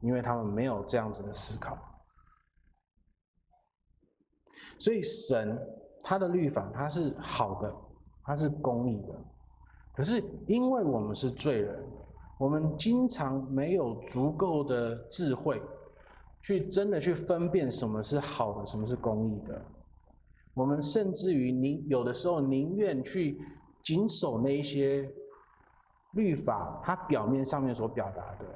[0.00, 1.76] 因为他们没有这样子的思考。
[4.78, 5.58] 所以神
[6.04, 7.74] 他的律法他是好的，
[8.22, 9.14] 他是公义的，
[9.92, 11.84] 可是因为我们是罪人，
[12.38, 15.60] 我们经常没有足够的智慧，
[16.42, 19.60] 去真的去分辨什么是好的，什么是公义的。
[20.56, 23.38] 我们甚至于宁有的时候宁愿去
[23.84, 25.06] 谨守那一些
[26.12, 28.46] 律法，它表面上面所表达的，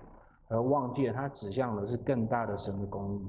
[0.49, 3.29] 而忘记了它指向的是更大的神的公义。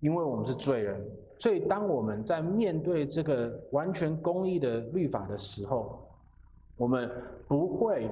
[0.00, 1.00] 因为我们是罪人，
[1.38, 6.04] 所以当我们在面对这个完全公义的律法的时候，
[6.76, 7.08] 我们
[7.46, 8.10] 不会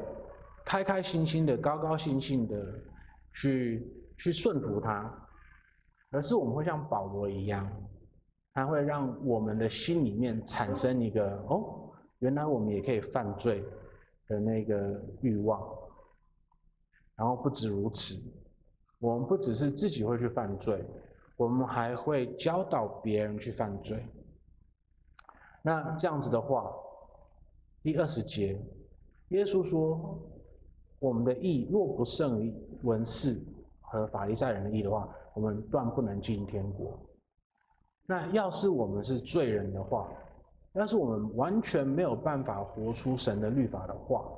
[0.64, 2.64] 开开心心的、高高兴兴的
[3.34, 5.12] 去去顺服它，
[6.12, 7.68] 而是我们会像保罗一样。
[8.54, 11.90] 它会让我们的心里面产生一个哦，
[12.20, 13.64] 原来我们也可以犯罪
[14.28, 15.60] 的那个欲望。
[17.16, 18.16] 然后不止如此，
[19.00, 20.84] 我们不只是自己会去犯罪，
[21.36, 24.06] 我们还会教导别人去犯罪。
[25.60, 26.72] 那这样子的话，
[27.82, 28.60] 第二十节，
[29.30, 30.18] 耶稣说
[31.00, 33.40] ：“我们的意若不胜于文士
[33.80, 36.96] 和法利赛人的意的话，我们断不能进天国。”
[38.06, 40.10] 那要是我们是罪人的话，
[40.74, 44.30] 要是我们完全没有办法活出神的律法的话，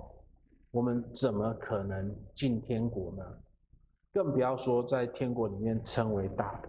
[0.70, 3.24] 我们怎么可能进天国呢？
[4.12, 6.68] 更不要说在天国里面称为大的，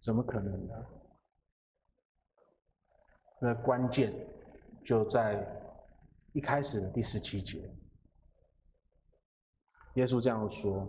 [0.00, 0.74] 怎么可能呢？
[3.40, 4.12] 那关键
[4.84, 5.46] 就在
[6.32, 7.70] 一开始的第十七节，
[9.94, 10.88] 耶稣这样说：“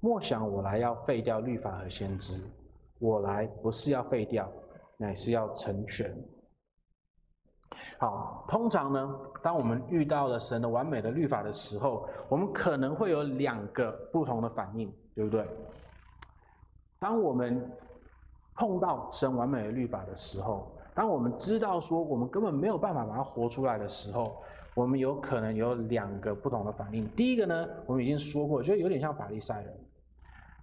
[0.00, 2.40] 莫想我来要废掉律法和先知。”
[3.00, 4.48] 我来不是要废掉，
[4.96, 6.16] 乃是要成全。
[7.98, 15.48] 好，通常呢，当我们遇到了神的完美的律法的时候，我们可能会有两个不同的反应，对不对？
[16.98, 17.70] 当我们
[18.54, 24.42] 碰到神完美的律法的时候，当我们知道说我们根本没有办法把它活出来的时候，
[24.74, 27.08] 我们有可能有两个不同的反应。
[27.10, 29.80] 第一个呢，我们已经说过，就有点像法利赛人，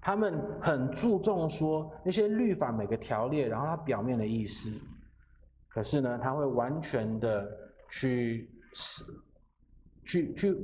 [0.01, 4.71] 他们很注重说那些律法每个条列，然后它表面的意思，
[5.69, 7.47] 可是呢，他会完全的
[7.89, 8.49] 去
[10.05, 10.55] 去去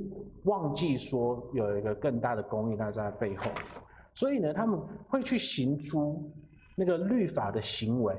[0.44, 3.50] 忘记说有一个更大的公义在在背后，
[4.14, 6.32] 所以呢，他们会去行出
[6.76, 8.16] 那个律法的行为。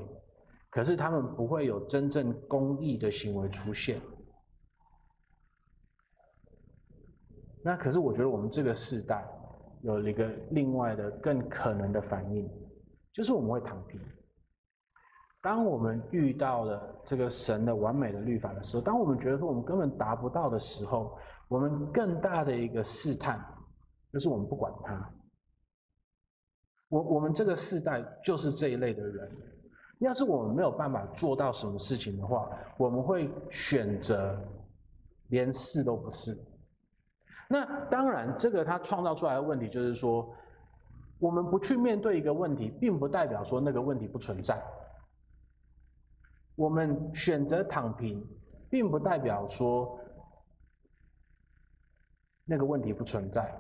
[0.70, 4.02] 可是他们不会有真正公义的行为出现。
[7.64, 9.26] 那可是我觉得我们这个世代
[9.86, 12.50] 有一个另外的更可能的反应，
[13.14, 14.02] 就是我们会躺平。
[15.42, 21.16] 当我们遇到了这个神的完美的律法的时候，当我们觉得说我们根本达不到的时候，
[21.48, 23.40] 我们更大的一个试探
[24.12, 25.14] 就是我们不管他。
[26.90, 29.32] 我我们这个世代就是这一类的人。
[30.00, 34.38] 要是我们没有办法做到什么事情的话，我们会选择
[35.30, 36.36] 连试都不试。
[37.48, 40.34] 那当然，这个他创造出来的问题就是说，
[41.20, 44.62] 我们不去面对一个问题，并不代表说那个问题不存在。
[46.56, 48.26] 我们选择躺平，
[48.70, 50.00] 并不代表说
[52.46, 53.54] 那个问题不存在。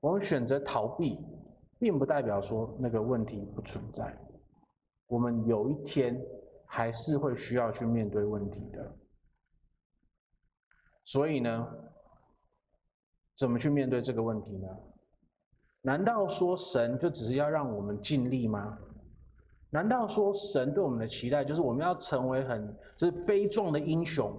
[0.00, 1.18] 我们选择逃避，
[1.78, 4.16] 并不代表说那个问题不存在。
[5.06, 6.20] 我们有一天
[6.66, 8.96] 还是会需要去面对问题的，
[11.04, 11.66] 所以呢，
[13.38, 14.66] 怎么去面对这个问题呢？
[15.80, 18.76] 难道说神就只是要让我们尽力吗？
[19.70, 24.36] 难道说神对我们的期待就是我们要成为很就是悲壮的英雄？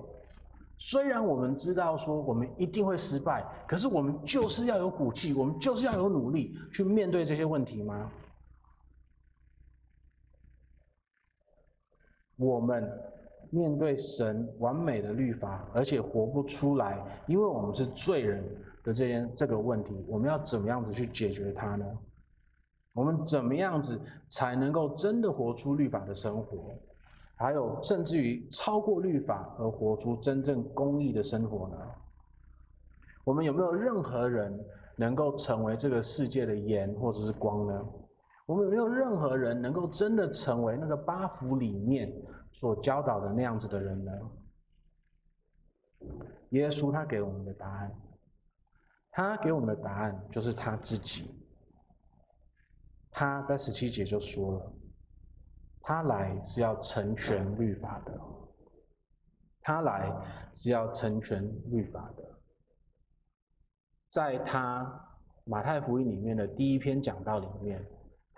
[0.77, 8.11] 虽然我们知道说我们一定会失败，可是我们就是要有骨气，我们就是要有努力去面对这些问题吗？
[12.35, 12.89] 我们
[13.49, 18.43] 面对神完美的律法，而且活不出来，因为我们是罪人
[18.83, 21.85] 的这件这个问题，我们要怎么样子去解决它呢？
[22.93, 26.73] 我们怎么样子才能够真的活出律法的生活？
[27.35, 31.77] 还有，甚至于超过律法而活出真正公义的生活呢？
[33.23, 34.59] 我们有没有任何人
[34.97, 37.85] 能够成为这个世界的盐或者是光呢？
[38.45, 42.11] 我们有没有任何人能够真的成为那个八福里面
[42.51, 44.11] 所教导的那样子的人呢？
[46.49, 47.95] 耶稣他给我们的答案，
[49.19, 51.29] 他给我们的答案就是他自己。
[53.11, 54.73] 他在十七节就说了，
[55.81, 58.17] 他来是要成全律法的，
[59.61, 60.09] 他来
[60.53, 62.23] 是要成全律法的。
[64.09, 64.89] 在他
[65.43, 67.85] 马太福音里面的第一篇讲道里面。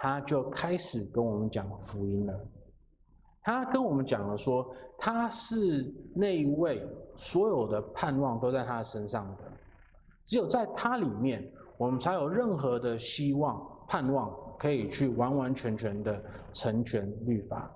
[0.04, 2.48] 他就开始跟我们讲福音了。
[3.44, 6.84] 他跟我们讲了说，他是那一位
[7.15, 9.51] 所有的盼望都在他身上的，
[10.32, 11.46] 只有在它里面，
[11.78, 17.70] 我们才有任何的希望、盼望可以去完完全全的成全律法。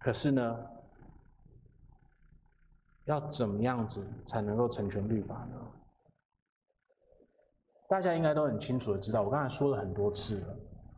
[0.00, 0.58] 可是呢，
[3.04, 5.56] 要怎么样子才能够成全律法呢？
[7.88, 10.56] 大家应该都很清楚的知道，我刚才说了很多次了，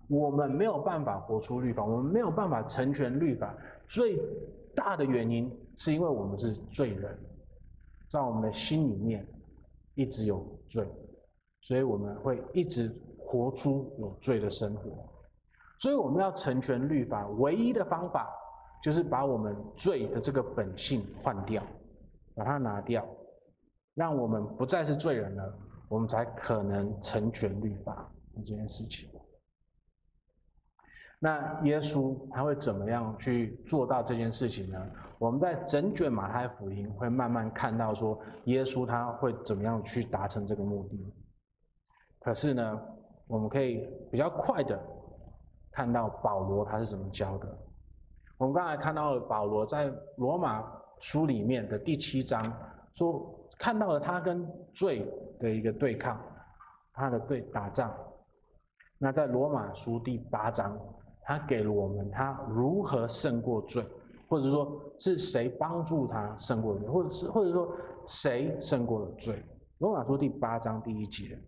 [0.08, 3.54] 我们没有办法活出律法，我们没有办法成全律法，
[3.90, 4.18] 最
[4.74, 7.14] 大的原因是因为我们是罪人，
[8.08, 9.26] 在我们的心里面
[10.00, 10.88] 一直有罪，
[11.60, 15.06] 所以我们会一直活出有罪的生活。
[15.78, 18.26] 所以我们要成全律法，唯一的方法
[18.82, 21.62] 就是把我们罪的这个本性换掉，
[22.34, 23.06] 把它拿掉，
[23.92, 25.58] 让我们不再是罪人了。
[25.90, 29.10] 我们才可能成全律法这件事情。
[31.20, 34.90] 那耶稣他会怎么样去做到这件事情呢？
[35.18, 41.14] 我们在整卷马太福音会慢慢看到说，耶稣他会怎么样去达成这个目的。
[42.20, 42.80] 可是呢，
[43.28, 44.76] 我们可以比较快的
[45.70, 47.46] 看到保罗他是怎么教的。
[48.36, 50.64] 我们刚才看到了保罗在罗马
[50.98, 52.52] 书里面的第七章
[52.94, 53.36] 说。
[53.62, 55.06] 看到了他跟罪
[55.38, 56.18] 的一个对抗，
[56.94, 57.94] 他的对打仗。
[58.96, 60.80] 那在罗马书第八章，
[61.30, 63.86] 他给了我们他如何胜过罪，
[64.28, 67.72] 或者说是谁帮助他胜过罪，或者是或者说
[68.04, 69.40] 谁胜过了罪。
[69.78, 71.38] 罗马书第八章第一节，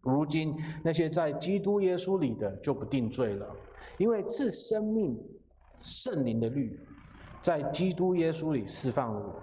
[0.00, 3.44] 如今那些在基督耶稣里的就不定罪了，
[3.98, 5.20] 因为赐生命
[5.80, 6.78] 圣灵的律
[7.42, 9.34] 在基督耶稣里释放了我。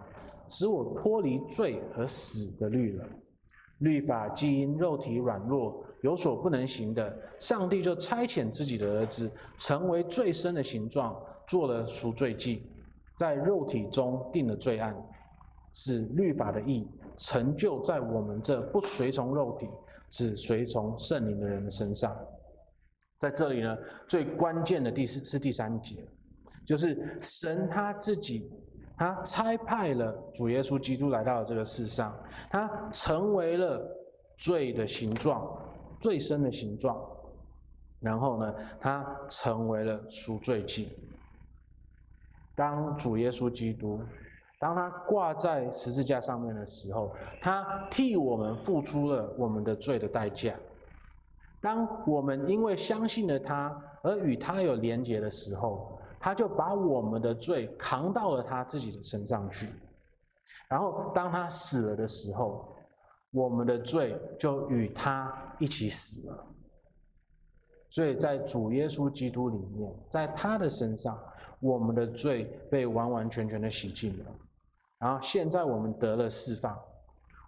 [0.48, 3.06] 使我脱离罪和死的律了。
[3.80, 11.16] 律法既因肉体软弱有所不能行的，上帝就差遣自己的儿子，成为最深的形状，
[11.48, 12.64] 做了赎罪祭，
[13.18, 14.96] 在肉体中定了罪案，
[15.74, 16.88] 使律法的义
[17.18, 19.70] 成就在我们这不随从肉体，
[20.10, 22.16] 只随从圣灵的人的身上。
[23.20, 23.78] 在这里呢，
[24.08, 26.04] 最关键的第四是第三节，
[26.66, 28.52] 就是神他自己，
[28.98, 32.18] 他差派了主耶稣基督来到了这个世上，
[32.50, 33.80] 他成为了
[34.40, 35.56] 罪的形状。
[36.02, 37.00] 最深的形状，
[38.00, 40.90] 然后呢，他成为了赎罪祭。
[42.56, 44.02] 当主耶稣基督，
[44.60, 50.54] 当他挂在十字架上面的时候，他替我们付出了我们的罪的代价。
[51.62, 59.70] 当我们因为相信了他而与他有连结的时候，他就把我们的罪扛到了他自己的身上去。
[60.68, 62.76] 然后当他死了的时候，
[63.32, 66.46] 我们的罪就与他一起死了，
[67.90, 71.18] 所以在主耶稣基督里面，在他的身上，
[71.62, 74.26] 我们的罪被完完全全的洗净了。
[75.00, 76.78] 然后现在我们得了释放，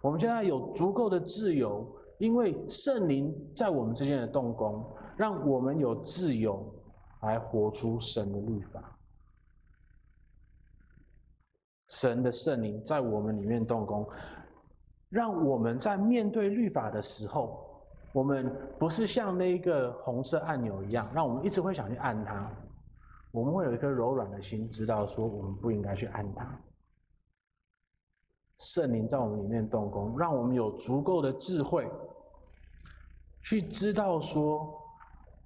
[0.02, 1.86] 我们现在有足够的自由，
[2.18, 4.84] 因为圣灵在我们之间的动工，
[5.16, 6.74] 让我们有自由
[7.20, 8.98] 来活出神的律法。
[11.88, 14.08] 神的圣灵在我们里面动工。
[15.14, 17.64] 让我们在面对律法的时候，
[18.12, 22.50] 我们不是像那个红色按钮一样，让我们一直会想去按它。
[23.30, 26.60] 我们会有一颗柔软的心，知道说我们不应该去按它。
[28.58, 31.88] 圣灵在我们里面动工，让我们有足够的智慧，
[33.44, 34.76] 去知道说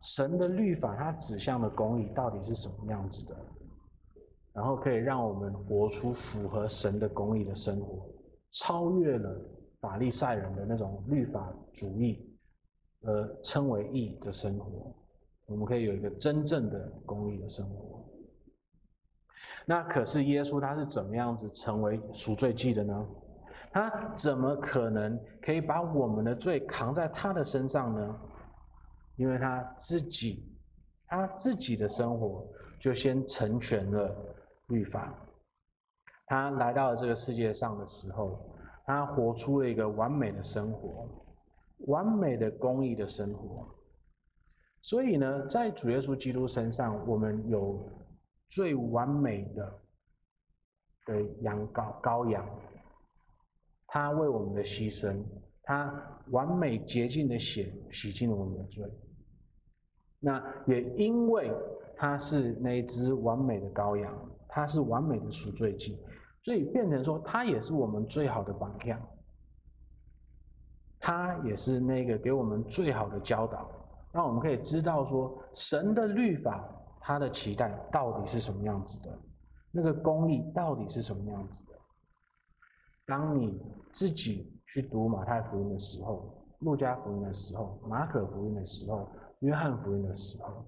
[0.01, 3.37] 神的律法它指向的公义到底是什么样子的，
[4.55, 8.07] 然后可以让我们活出符合神的公义的生活，
[8.53, 9.39] 超越了。
[9.81, 12.37] 法利赛人的那种律法主义，
[13.03, 14.93] 而，称为义的生活，
[15.47, 18.05] 我们可以有一个真正的公义的生活。
[19.65, 23.09] 那可是耶稣他是怎么样子成为赎罪祭的呢？
[23.71, 28.21] 他怎么可能可以把我们的罪扛在他的身上呢？
[29.15, 30.45] 因为他自己，
[31.07, 32.45] 他自己的生活
[32.81, 34.17] 就先成全了
[34.69, 35.15] 律法。
[36.27, 38.45] 他来到了这个世界上的时候。
[38.89, 41.07] 他活出了一个完美的生活，
[41.89, 43.69] 完美的公义的生活。
[44.81, 47.87] 所以呢，在主耶稣基督身上，我们有
[48.47, 49.81] 最完美的
[51.05, 52.49] 的羊羔羔羊，
[53.89, 55.23] 他为我们的牺牲，
[55.65, 55.93] 他
[56.31, 58.91] 完美洁净的血洗净了我们的罪。
[60.19, 61.53] 那也因为
[61.95, 65.99] 他是那只完美的羔羊，他是完美的赎罪祭。
[66.49, 68.99] 所以变成说，他也是我们最好的榜样，
[70.99, 73.71] 他也是那个给我们最好的教导，
[74.13, 76.67] 让我们可以知道说，神的律法，
[77.03, 79.19] 他的期待到底是什么样子的，
[79.71, 81.75] 那个公义到底是什么样子的。
[83.05, 83.61] 当你
[83.93, 89.07] 自己去读马太福音的时候，路加福音的时候，马可福音的时候，
[89.41, 90.67] 约翰福音的时候。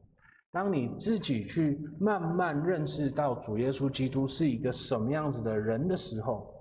[0.52, 6.52] 当你自己去慢慢认识到主耶稣基督是一个什么样子的人的时候，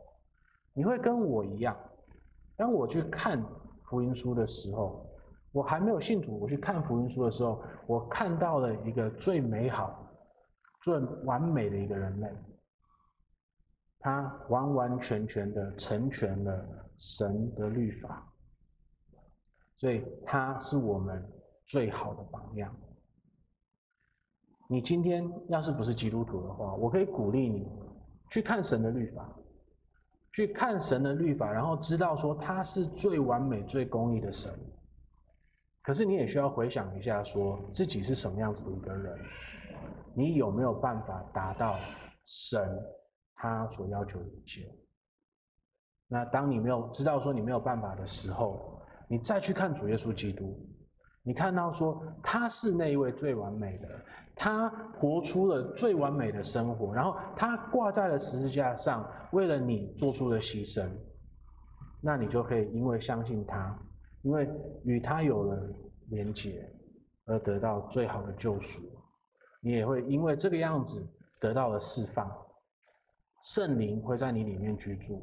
[0.73, 1.75] 你会跟我一样。
[2.55, 3.43] 当我去看
[3.85, 5.09] 福音书的时候，
[5.51, 10.07] 我还没有信主，我去看福音书的时候，我看到了一个最美好、
[10.83, 12.29] 最完美的一个人类，
[13.97, 16.67] 他完完全全的成全了
[16.97, 18.31] 神的律法，
[19.77, 21.27] 所以他是我们
[21.65, 22.71] 最好的榜样。
[24.71, 27.67] 你今天要是不是基督徒的话，我可以鼓励你
[28.29, 29.27] 去看神的律法，
[30.31, 34.53] 去看神的律法，然后知道说他是最完美、最公义的神。
[35.81, 39.17] 可是你也需要回想一下，说自己是什么样子的一个人，
[40.13, 41.79] 你有没有办法达到
[42.25, 42.79] 神
[43.33, 44.71] 他所要求的一切？
[46.07, 50.63] 那当你没有知道说你没有办法的时候，你再去看主耶稣基督，
[51.23, 53.87] 你看到说他是那一位最完美的。
[54.41, 60.89] 他活出了最完美的生活，然后他挂在了十字架上，为了你做出了牺牲，
[62.01, 63.77] 那你就可以因为相信他，
[64.21, 64.49] 因为
[64.85, 65.61] 与他有了
[66.07, 66.65] 连结，
[67.25, 68.81] 而得到最好的救赎。
[69.61, 71.05] 你也会因为这个样子
[71.41, 72.31] 得到了释放，
[73.43, 75.21] 圣灵会在你里面居住，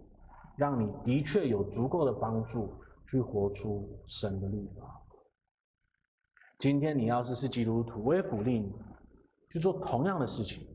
[0.58, 2.74] 让你的确有足够的帮助
[3.08, 5.02] 去活出神的律法。
[6.58, 8.74] 今天你要是是基督徒，我也鼓励你。
[9.50, 10.66] 去做同样的事情，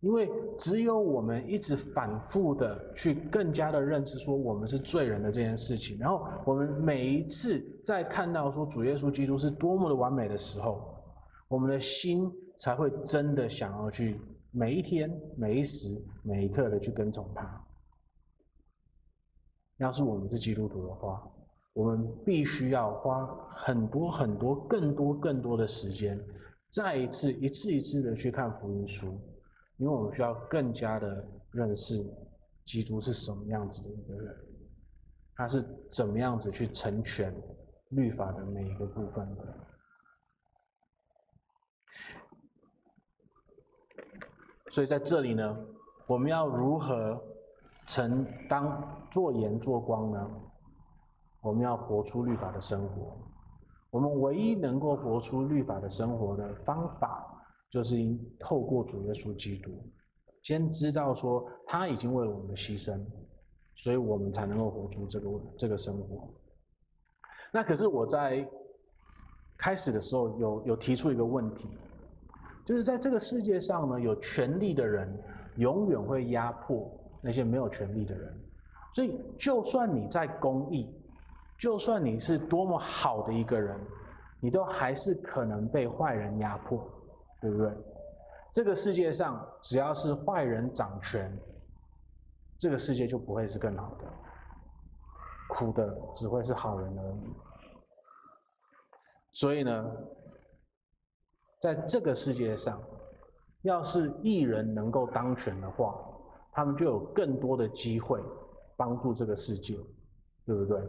[0.00, 10.94] 因为只有我们一直反复的去更加的认识说我们是罪人的这件事情，然后我们每一次在看到说主耶稣基督是多么的完美的时候，
[11.48, 14.20] 我们的心才会真的想要去
[14.50, 17.64] 每一天、每一时、每一刻的去跟从他。
[19.78, 21.22] 要是我们是基督徒的话，
[21.72, 26.18] 我们必须要花很多很多、更多更多的时间，
[26.70, 29.18] 再一次、一次一次的去看福音书。
[29.78, 32.04] 因为我们需要更加的认识
[32.64, 34.36] 基督是什么样子的一个人，
[35.36, 37.32] 他是怎么样子去成全
[37.90, 39.54] 律法的每一个部分的。
[44.72, 45.56] 所以在这里呢，
[46.08, 47.22] 我们要如何
[47.86, 50.30] 成当做盐做光呢？
[51.40, 53.16] 我们要活出律法的生活。
[53.90, 57.34] 我们唯一能够活出律法的生活的方法。
[57.70, 59.70] 就是因透过主耶稣基督，
[60.42, 62.98] 先知道说他已经为我们的牺牲，
[63.76, 66.30] 所以我们才能够活出这个这个生活。
[67.52, 68.48] 那可是我在
[69.58, 71.68] 开始的时候有有提出一个问题，
[72.64, 75.06] 就是在这个世界上呢，有权力的人
[75.56, 78.34] 永远会压迫那些没有权力的人，
[78.94, 80.88] 所以就算你在公义，
[81.58, 83.78] 就算你是多么好的一个人，
[84.40, 86.88] 你都还是可能被坏人压迫。
[87.40, 87.72] 对不对？
[88.52, 91.32] 这个世界上只要是坏人掌权，
[92.56, 94.04] 这个世界就不会是更好的，
[95.50, 97.32] 苦的只会是好人而已。
[99.34, 99.86] 所以呢，
[101.60, 102.82] 在这个世界上，
[103.62, 105.96] 要是艺人能够当权的话，
[106.50, 108.20] 他们就有更多的机会
[108.76, 109.76] 帮助这个世界，
[110.44, 110.82] 对不对？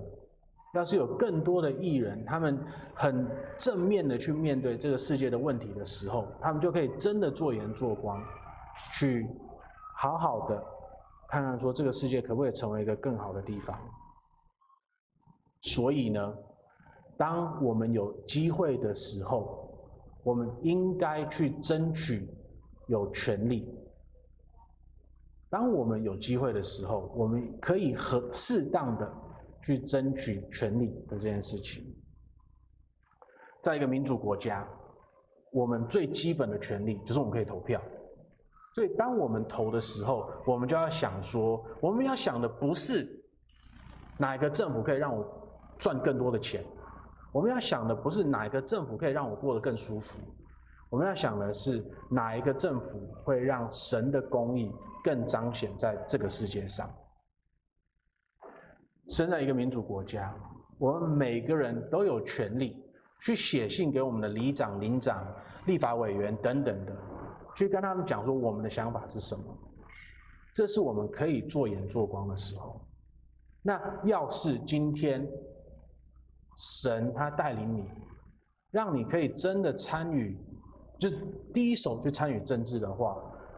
[0.74, 2.64] 要是有更多的艺人，他们
[2.94, 8.24] 很正面的去面对这个世界的问题的时候，他们就可以真的做盐做光，
[8.94, 9.28] 去
[9.96, 10.64] 好好的
[11.28, 13.76] 看看说这个世界可不可以成为一个更好的地方。
[15.62, 16.34] 所以呢，
[17.18, 19.68] 当我们有机会的时候，
[20.24, 22.30] 我们应该去争取
[22.86, 23.76] 有权利。
[25.50, 29.12] 当我们有机会的时候，我们可以和适当的。
[29.62, 31.84] 去争取权利的这件事情，
[33.62, 34.68] 在一个民主国家，
[35.52, 37.82] 我们最基本的权利就是我们可以投票。
[38.76, 43.06] 所以，当我们投的时候，我们就要想说，我们要想的不是
[44.18, 45.26] 哪一个政府可以让我
[45.78, 46.64] 赚更多的钱，
[47.34, 50.20] 我们要想的不是哪一个政府可以让我过得更舒服，
[50.90, 54.72] 我们要想的是哪一个政府会让神的公义
[55.04, 56.90] 更彰显在这个世界上。
[59.10, 60.34] 生在一个民主国家，
[60.78, 62.82] 我们每个人都有权利
[63.22, 65.28] 去写信给我们的里长、邻长、
[65.66, 66.96] 立法委员等等的，
[67.56, 69.44] 去跟他们讲说我们的想法是什么。
[70.54, 72.80] 这是我们可以做盐做光的时候。
[73.62, 75.28] 那要是今天
[76.58, 77.90] 神他带领你，
[78.72, 80.38] 让你可以真的参与，
[80.98, 81.10] 就
[81.54, 83.18] 第一手去参与政治的话，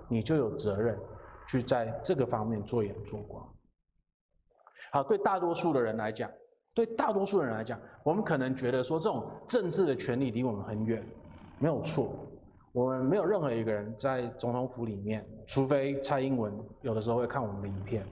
[0.09, 0.97] 你就有责任
[1.47, 3.47] 去在这个方面做盐做光。
[4.91, 6.29] 好，对大多数的人来讲，
[6.73, 11.05] 对大多数人来讲，我们可能觉得说这种政治的权利离我们很远，
[11.59, 12.13] 没有错。
[12.73, 18.05] 我们没有任何一个人在总统府里面，除非蔡英文有的时候会看我们的影片，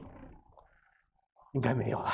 [1.54, 2.12] 应该没有啦。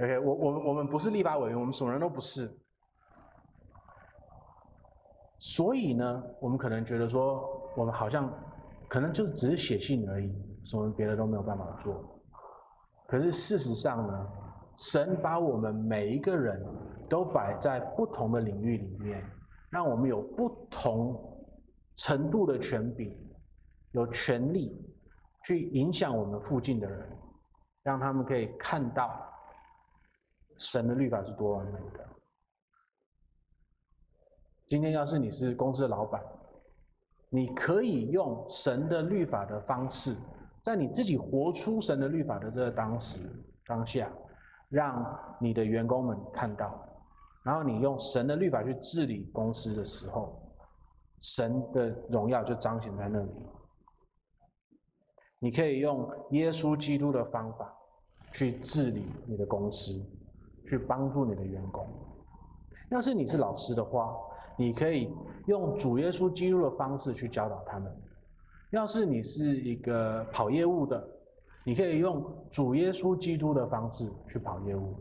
[0.00, 2.50] OK，我我们我们不是立法委员，我们什么人都不是。
[5.38, 8.30] 所以呢，我们可能觉得说，我们好像
[8.88, 10.30] 可能就只是写信而已，
[10.64, 12.17] 什么别的都没有办法做。
[13.08, 14.28] 可是事实上呢，
[14.76, 16.62] 神把我们每一个人
[17.08, 19.24] 都摆在不同的领域里面，
[19.70, 21.18] 让我们有不同
[21.96, 23.18] 程度的权柄，
[23.92, 24.78] 有权利
[25.44, 27.18] 去影响我们附近的人，
[27.82, 29.18] 让他们可以看到
[30.58, 32.06] 神的律法是多完美的。
[34.66, 36.22] 今天要是你是公司的老板，
[37.30, 40.14] 你可以用神的律法的方式。
[40.68, 43.20] 在你自己活出神的律法的这个当时
[43.64, 44.12] 当下，
[44.68, 46.78] 让你的员工们看到，
[47.42, 50.38] 然后你用神的律法去治理公司的时候，
[51.20, 53.30] 神的荣耀就彰显在那里。
[55.38, 57.74] 你可以用耶稣基督的方法
[58.30, 59.98] 去治理你的公司，
[60.66, 61.86] 去帮助你的员工。
[62.90, 64.14] 要是你是老师的话，
[64.58, 65.10] 你可以
[65.46, 67.90] 用主耶稣基督的方式去教导他们。
[68.70, 71.02] 要是你是一个跑业务的，
[71.64, 74.94] 你可以用主耶稣基督的方式去跑业务。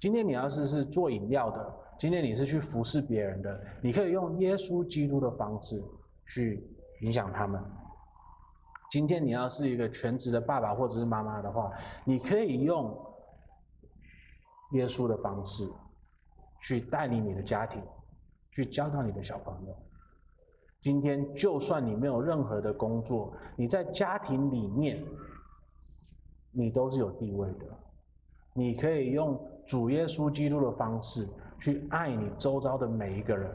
[0.00, 5.82] 今天你要是是做饮料的，今天你是去服侍别人的，你可以用耶稣基督的方式
[6.26, 6.68] 去
[7.02, 7.62] 影响他们。
[8.90, 11.72] 今天你要是一个全职的爸爸或者是妈妈的话，
[12.04, 12.96] 你可以用
[14.72, 15.64] 耶稣的方式
[16.60, 17.80] 去带领你的家庭，
[18.52, 19.76] 去教导你的小朋友。
[20.86, 25.04] 今天就算你没有任何的工作，你在家庭里面，
[26.52, 27.66] 你都是有地位的。
[28.54, 31.28] 你可以用主耶稣基督的方式
[31.60, 33.50] 去爱你周遭的每一个人，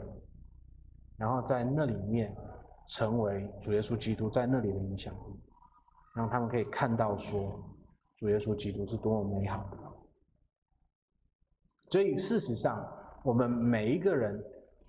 [1.16, 2.36] 然后在那里面
[2.88, 5.40] 成为主耶稣基督在那里的影响力，
[6.14, 7.58] 让他们可以看到说
[8.16, 9.78] 主耶稣基督是多么美好的。
[11.90, 12.86] 所以事实上，
[13.24, 14.38] 我们每一个人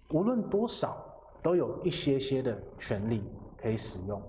[0.10, 1.10] 无论多少。
[1.44, 3.22] 都有一些些的权利
[3.58, 4.20] 可以使用，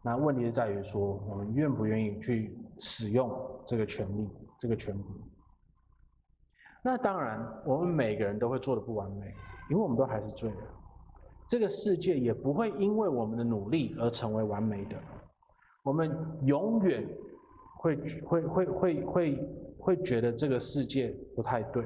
[0.00, 3.28] 那问题是在于说，我们愿不愿意去使用
[3.66, 5.04] 这个权利、这个权利？
[6.82, 9.34] 那当然，我们每个人都会做得不完美，
[9.68, 10.58] 因为我们都还是罪人。
[11.48, 14.96] 这个世界也不会因为我们的努力而成为完美的，
[15.82, 17.04] 我们永远
[17.76, 19.48] 会会会会会
[19.80, 21.84] 会觉得这个世界不太对。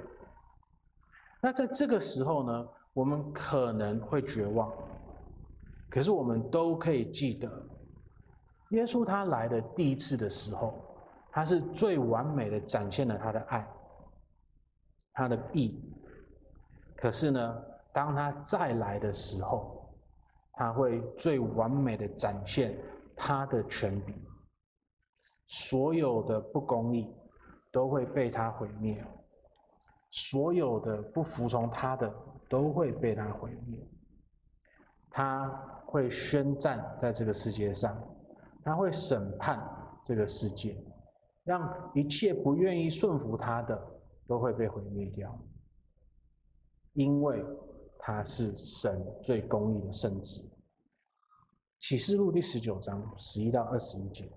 [1.40, 2.68] 那在这个时候呢？
[2.95, 4.72] 我们可能会绝望，
[5.90, 7.51] 可是我们都可以记得，
[8.70, 10.72] 耶稣他来的第一次的时候，
[11.32, 13.68] 他是最完美的展现了他的爱，
[15.12, 15.92] 他的义。
[16.97, 19.92] 可是呢，当他再来的时候，
[20.53, 22.78] 他会最完美的展现
[23.16, 24.14] 他的权柄，
[25.47, 27.12] 所有的不公义
[27.72, 29.05] 都会被他毁灭，
[30.12, 32.14] 所有的不服从他的。
[32.55, 33.84] 都会被他毁灭，
[35.11, 35.48] 他
[35.86, 38.00] 会宣战在这个世界上，
[38.62, 39.61] 他会审判
[40.05, 40.80] 这个世界，
[41.42, 43.76] 让一切不愿意顺服他的
[44.28, 45.36] 都会被毁灭掉，
[46.92, 47.44] 因为
[47.98, 50.48] 他是神最公义的圣子。
[51.80, 54.30] 启示录第十九章十一到二十一节，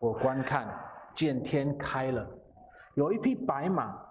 [0.00, 0.76] 我观看
[1.14, 2.28] 见天开了，
[2.96, 4.10] 有一匹白马。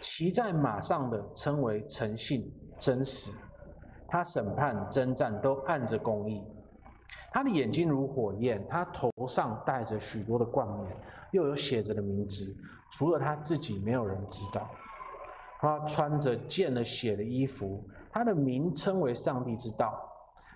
[0.00, 3.32] 骑在马上的称为诚信真实，
[4.08, 6.42] 他审判征战都按着公义。
[7.32, 10.96] 他的眼睛如火焰，他头上戴着许多的冠冕，
[11.32, 12.56] 又有写着的名字，
[12.92, 14.68] 除了他自己，没有人知道。
[15.60, 20.06] 他穿着溅了血的衣服，他的名称为上帝之道。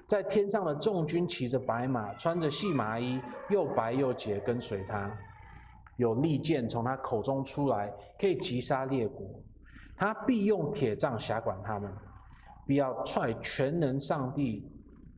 [0.07, 3.21] 在天上的众军骑着白马，穿着细麻衣，
[3.51, 5.11] 又白又洁，跟随他。
[5.97, 9.27] 有利剑从他口中出来，可以击杀列国。
[9.97, 11.93] 他必用铁杖辖管他们，
[12.67, 14.69] 必要踹全能上帝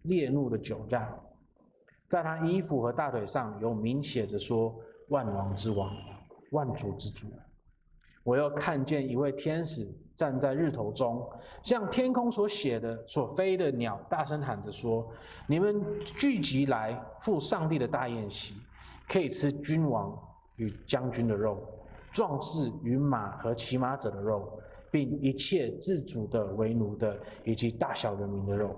[0.02, 1.06] 烈怒的酒醡。
[2.08, 4.74] 在他衣服和大腿上有明写着说
[5.08, 5.90] ：“万王之王，
[6.50, 7.26] 万主之主。”
[8.22, 11.26] 我又看见一位天使站在日头中，
[11.62, 15.08] 像天空所写的所飞的鸟，大声喊着说
[15.48, 18.54] ：“你们聚集来赴上帝的大宴席，
[19.08, 20.16] 可以吃君王。”
[20.56, 21.58] 与将军的肉，
[22.12, 24.58] 壮士与马和骑马者的肉，
[24.90, 28.74] 并一切自主的、为奴的，以及大小人民的肉。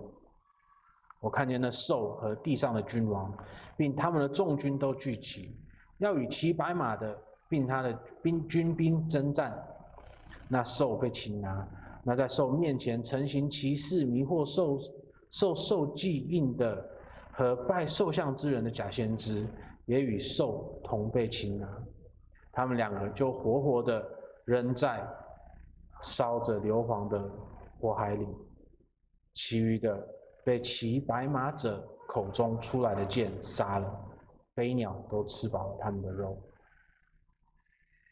[1.20, 3.32] 我看见那兽和地上的君王，
[3.76, 5.56] 并他们的众军都聚集，
[5.98, 7.16] 要与骑白马的，
[7.48, 9.56] 并他的兵军兵征战。
[10.48, 11.68] 那兽被擒拿，
[12.04, 14.78] 那在兽面前成行骑士、迷惑兽、
[15.30, 16.88] 受兽记印的
[17.32, 19.46] 和拜兽像之人的假先知。
[19.88, 21.66] 也与兽同被擒拿，
[22.52, 24.06] 他们两个就活活的
[24.44, 25.02] 扔在
[26.02, 27.18] 烧着硫磺的
[27.80, 28.28] 火海里，
[29.32, 30.06] 其余的
[30.44, 34.04] 被骑白马者口中出来的剑杀了，
[34.54, 36.36] 飞鸟都吃饱了他们的肉。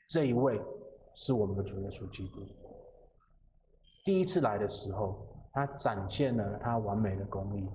[0.09, 0.59] 这一位
[1.15, 2.41] 是我们的主耶稣基督。
[4.03, 7.69] 第一次来的时候，他展现了他完美的功力。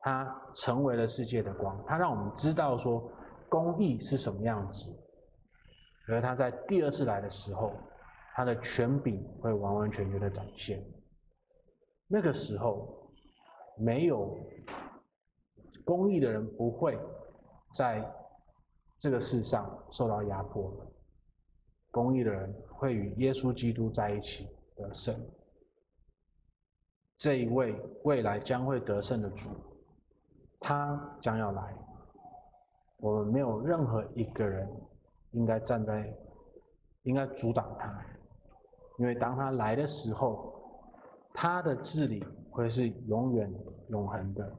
[0.00, 3.12] 他成为了世界的光，他让我们知道说
[3.48, 4.90] 公义是什么样子。
[6.08, 7.72] 而他在第二次来的时候，
[8.34, 10.82] 他的权柄会完完全全的展现。
[12.08, 13.12] 那个时候，
[13.78, 14.36] 没有
[15.84, 16.98] 公义的人不会
[17.74, 18.04] 在
[18.98, 20.74] 这个世上受到压迫，
[21.90, 25.14] 公义的人会与耶稣基督在一起得胜。
[27.18, 29.50] 这一位未来将会得胜的主。
[30.60, 31.74] 他将要来，
[32.98, 34.70] 我们没有任何一个人
[35.30, 36.14] 应该站在，
[37.04, 38.04] 应该阻挡他，
[38.98, 40.62] 因为当他来的时候，
[41.32, 43.50] 他的治理会是永远
[43.88, 44.54] 永恒的，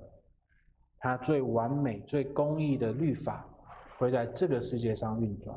[0.98, 3.48] 他最完美、最公义的律法
[4.00, 5.56] 会在这个世界上运转，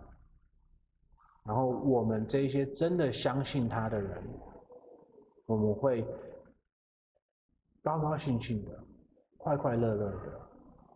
[1.45, 4.23] 然后我们这些真的相信他的人，
[5.47, 6.07] 我们会
[7.83, 8.79] 高高兴兴的。
[9.45, 10.41] 快快乐乐的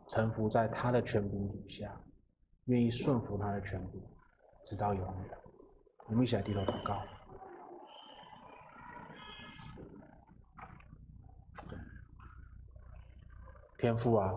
[0.06, 1.94] 臣服在他的权柄底下，
[2.64, 4.02] 愿意顺服他的权柄，
[4.64, 5.38] 直到永远。
[6.06, 7.02] 我们一起来低头祷告。
[13.76, 14.32] 天父啊，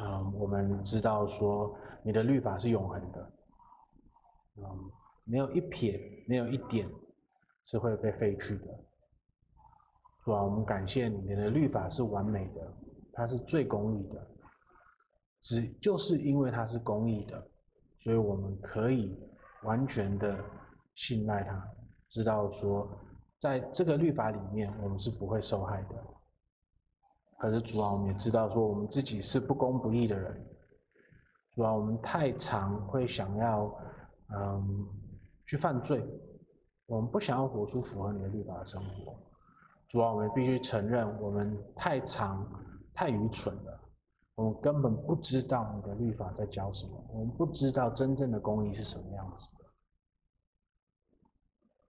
[0.00, 3.32] 嗯，我们知道说你的律法是永恒的，
[4.56, 4.90] 嗯，
[5.24, 5.98] 没有一撇，
[6.28, 6.86] 没有一点
[7.64, 8.66] 是会被废去的。
[10.18, 12.70] 主啊，我们感谢你，你的律法是完美的，
[13.18, 14.26] 它是最公义的。
[15.40, 17.46] 只就是因为它是公义的，
[17.96, 19.18] 所以我们可以
[19.62, 20.38] 完全的
[20.94, 21.68] 信赖它，
[22.10, 22.88] 知道说
[23.38, 26.04] 在这个律法里面，我们是不会受害的。
[27.38, 30.46] 可是主啊，我们也知道说我们自己是不公不义的人。
[31.54, 33.72] 主啊，我们太常会想要，
[34.34, 34.86] 嗯，
[35.46, 36.04] 去犯罪。
[36.86, 39.14] 我们不想要活出符合你的律法的生活。
[39.88, 42.44] 主啊，我们必须承认，我们太常
[42.98, 43.80] 太愚蠢了。
[44.34, 46.92] 我们根本不知道你的律法在教什么。
[47.12, 49.64] 我们不知道真正的公义是什么样子的。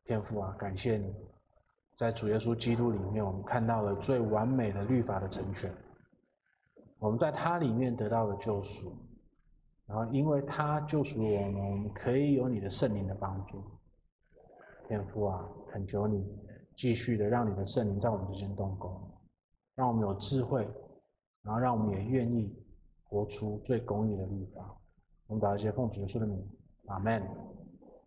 [0.04, 1.12] 天父啊，感谢你。
[1.98, 5.74] 在主耶稣基督里面，我们看到了最完美的律法的成全。
[7.00, 8.96] 我们在他里面得到了救赎，
[9.88, 13.64] 然后因为他救赎我们，我们可以有你的圣灵的帮助。
[14.88, 16.24] 天父啊，恳求你
[16.76, 19.02] 继续的让你的圣灵在我们之间动工，
[19.74, 20.70] 让我们有智慧，
[21.50, 22.56] 然后让我们也愿意
[23.06, 24.78] 活出最公义的律法。
[25.26, 26.48] 我们把一些奉主耶稣的名，
[26.86, 27.24] 阿门。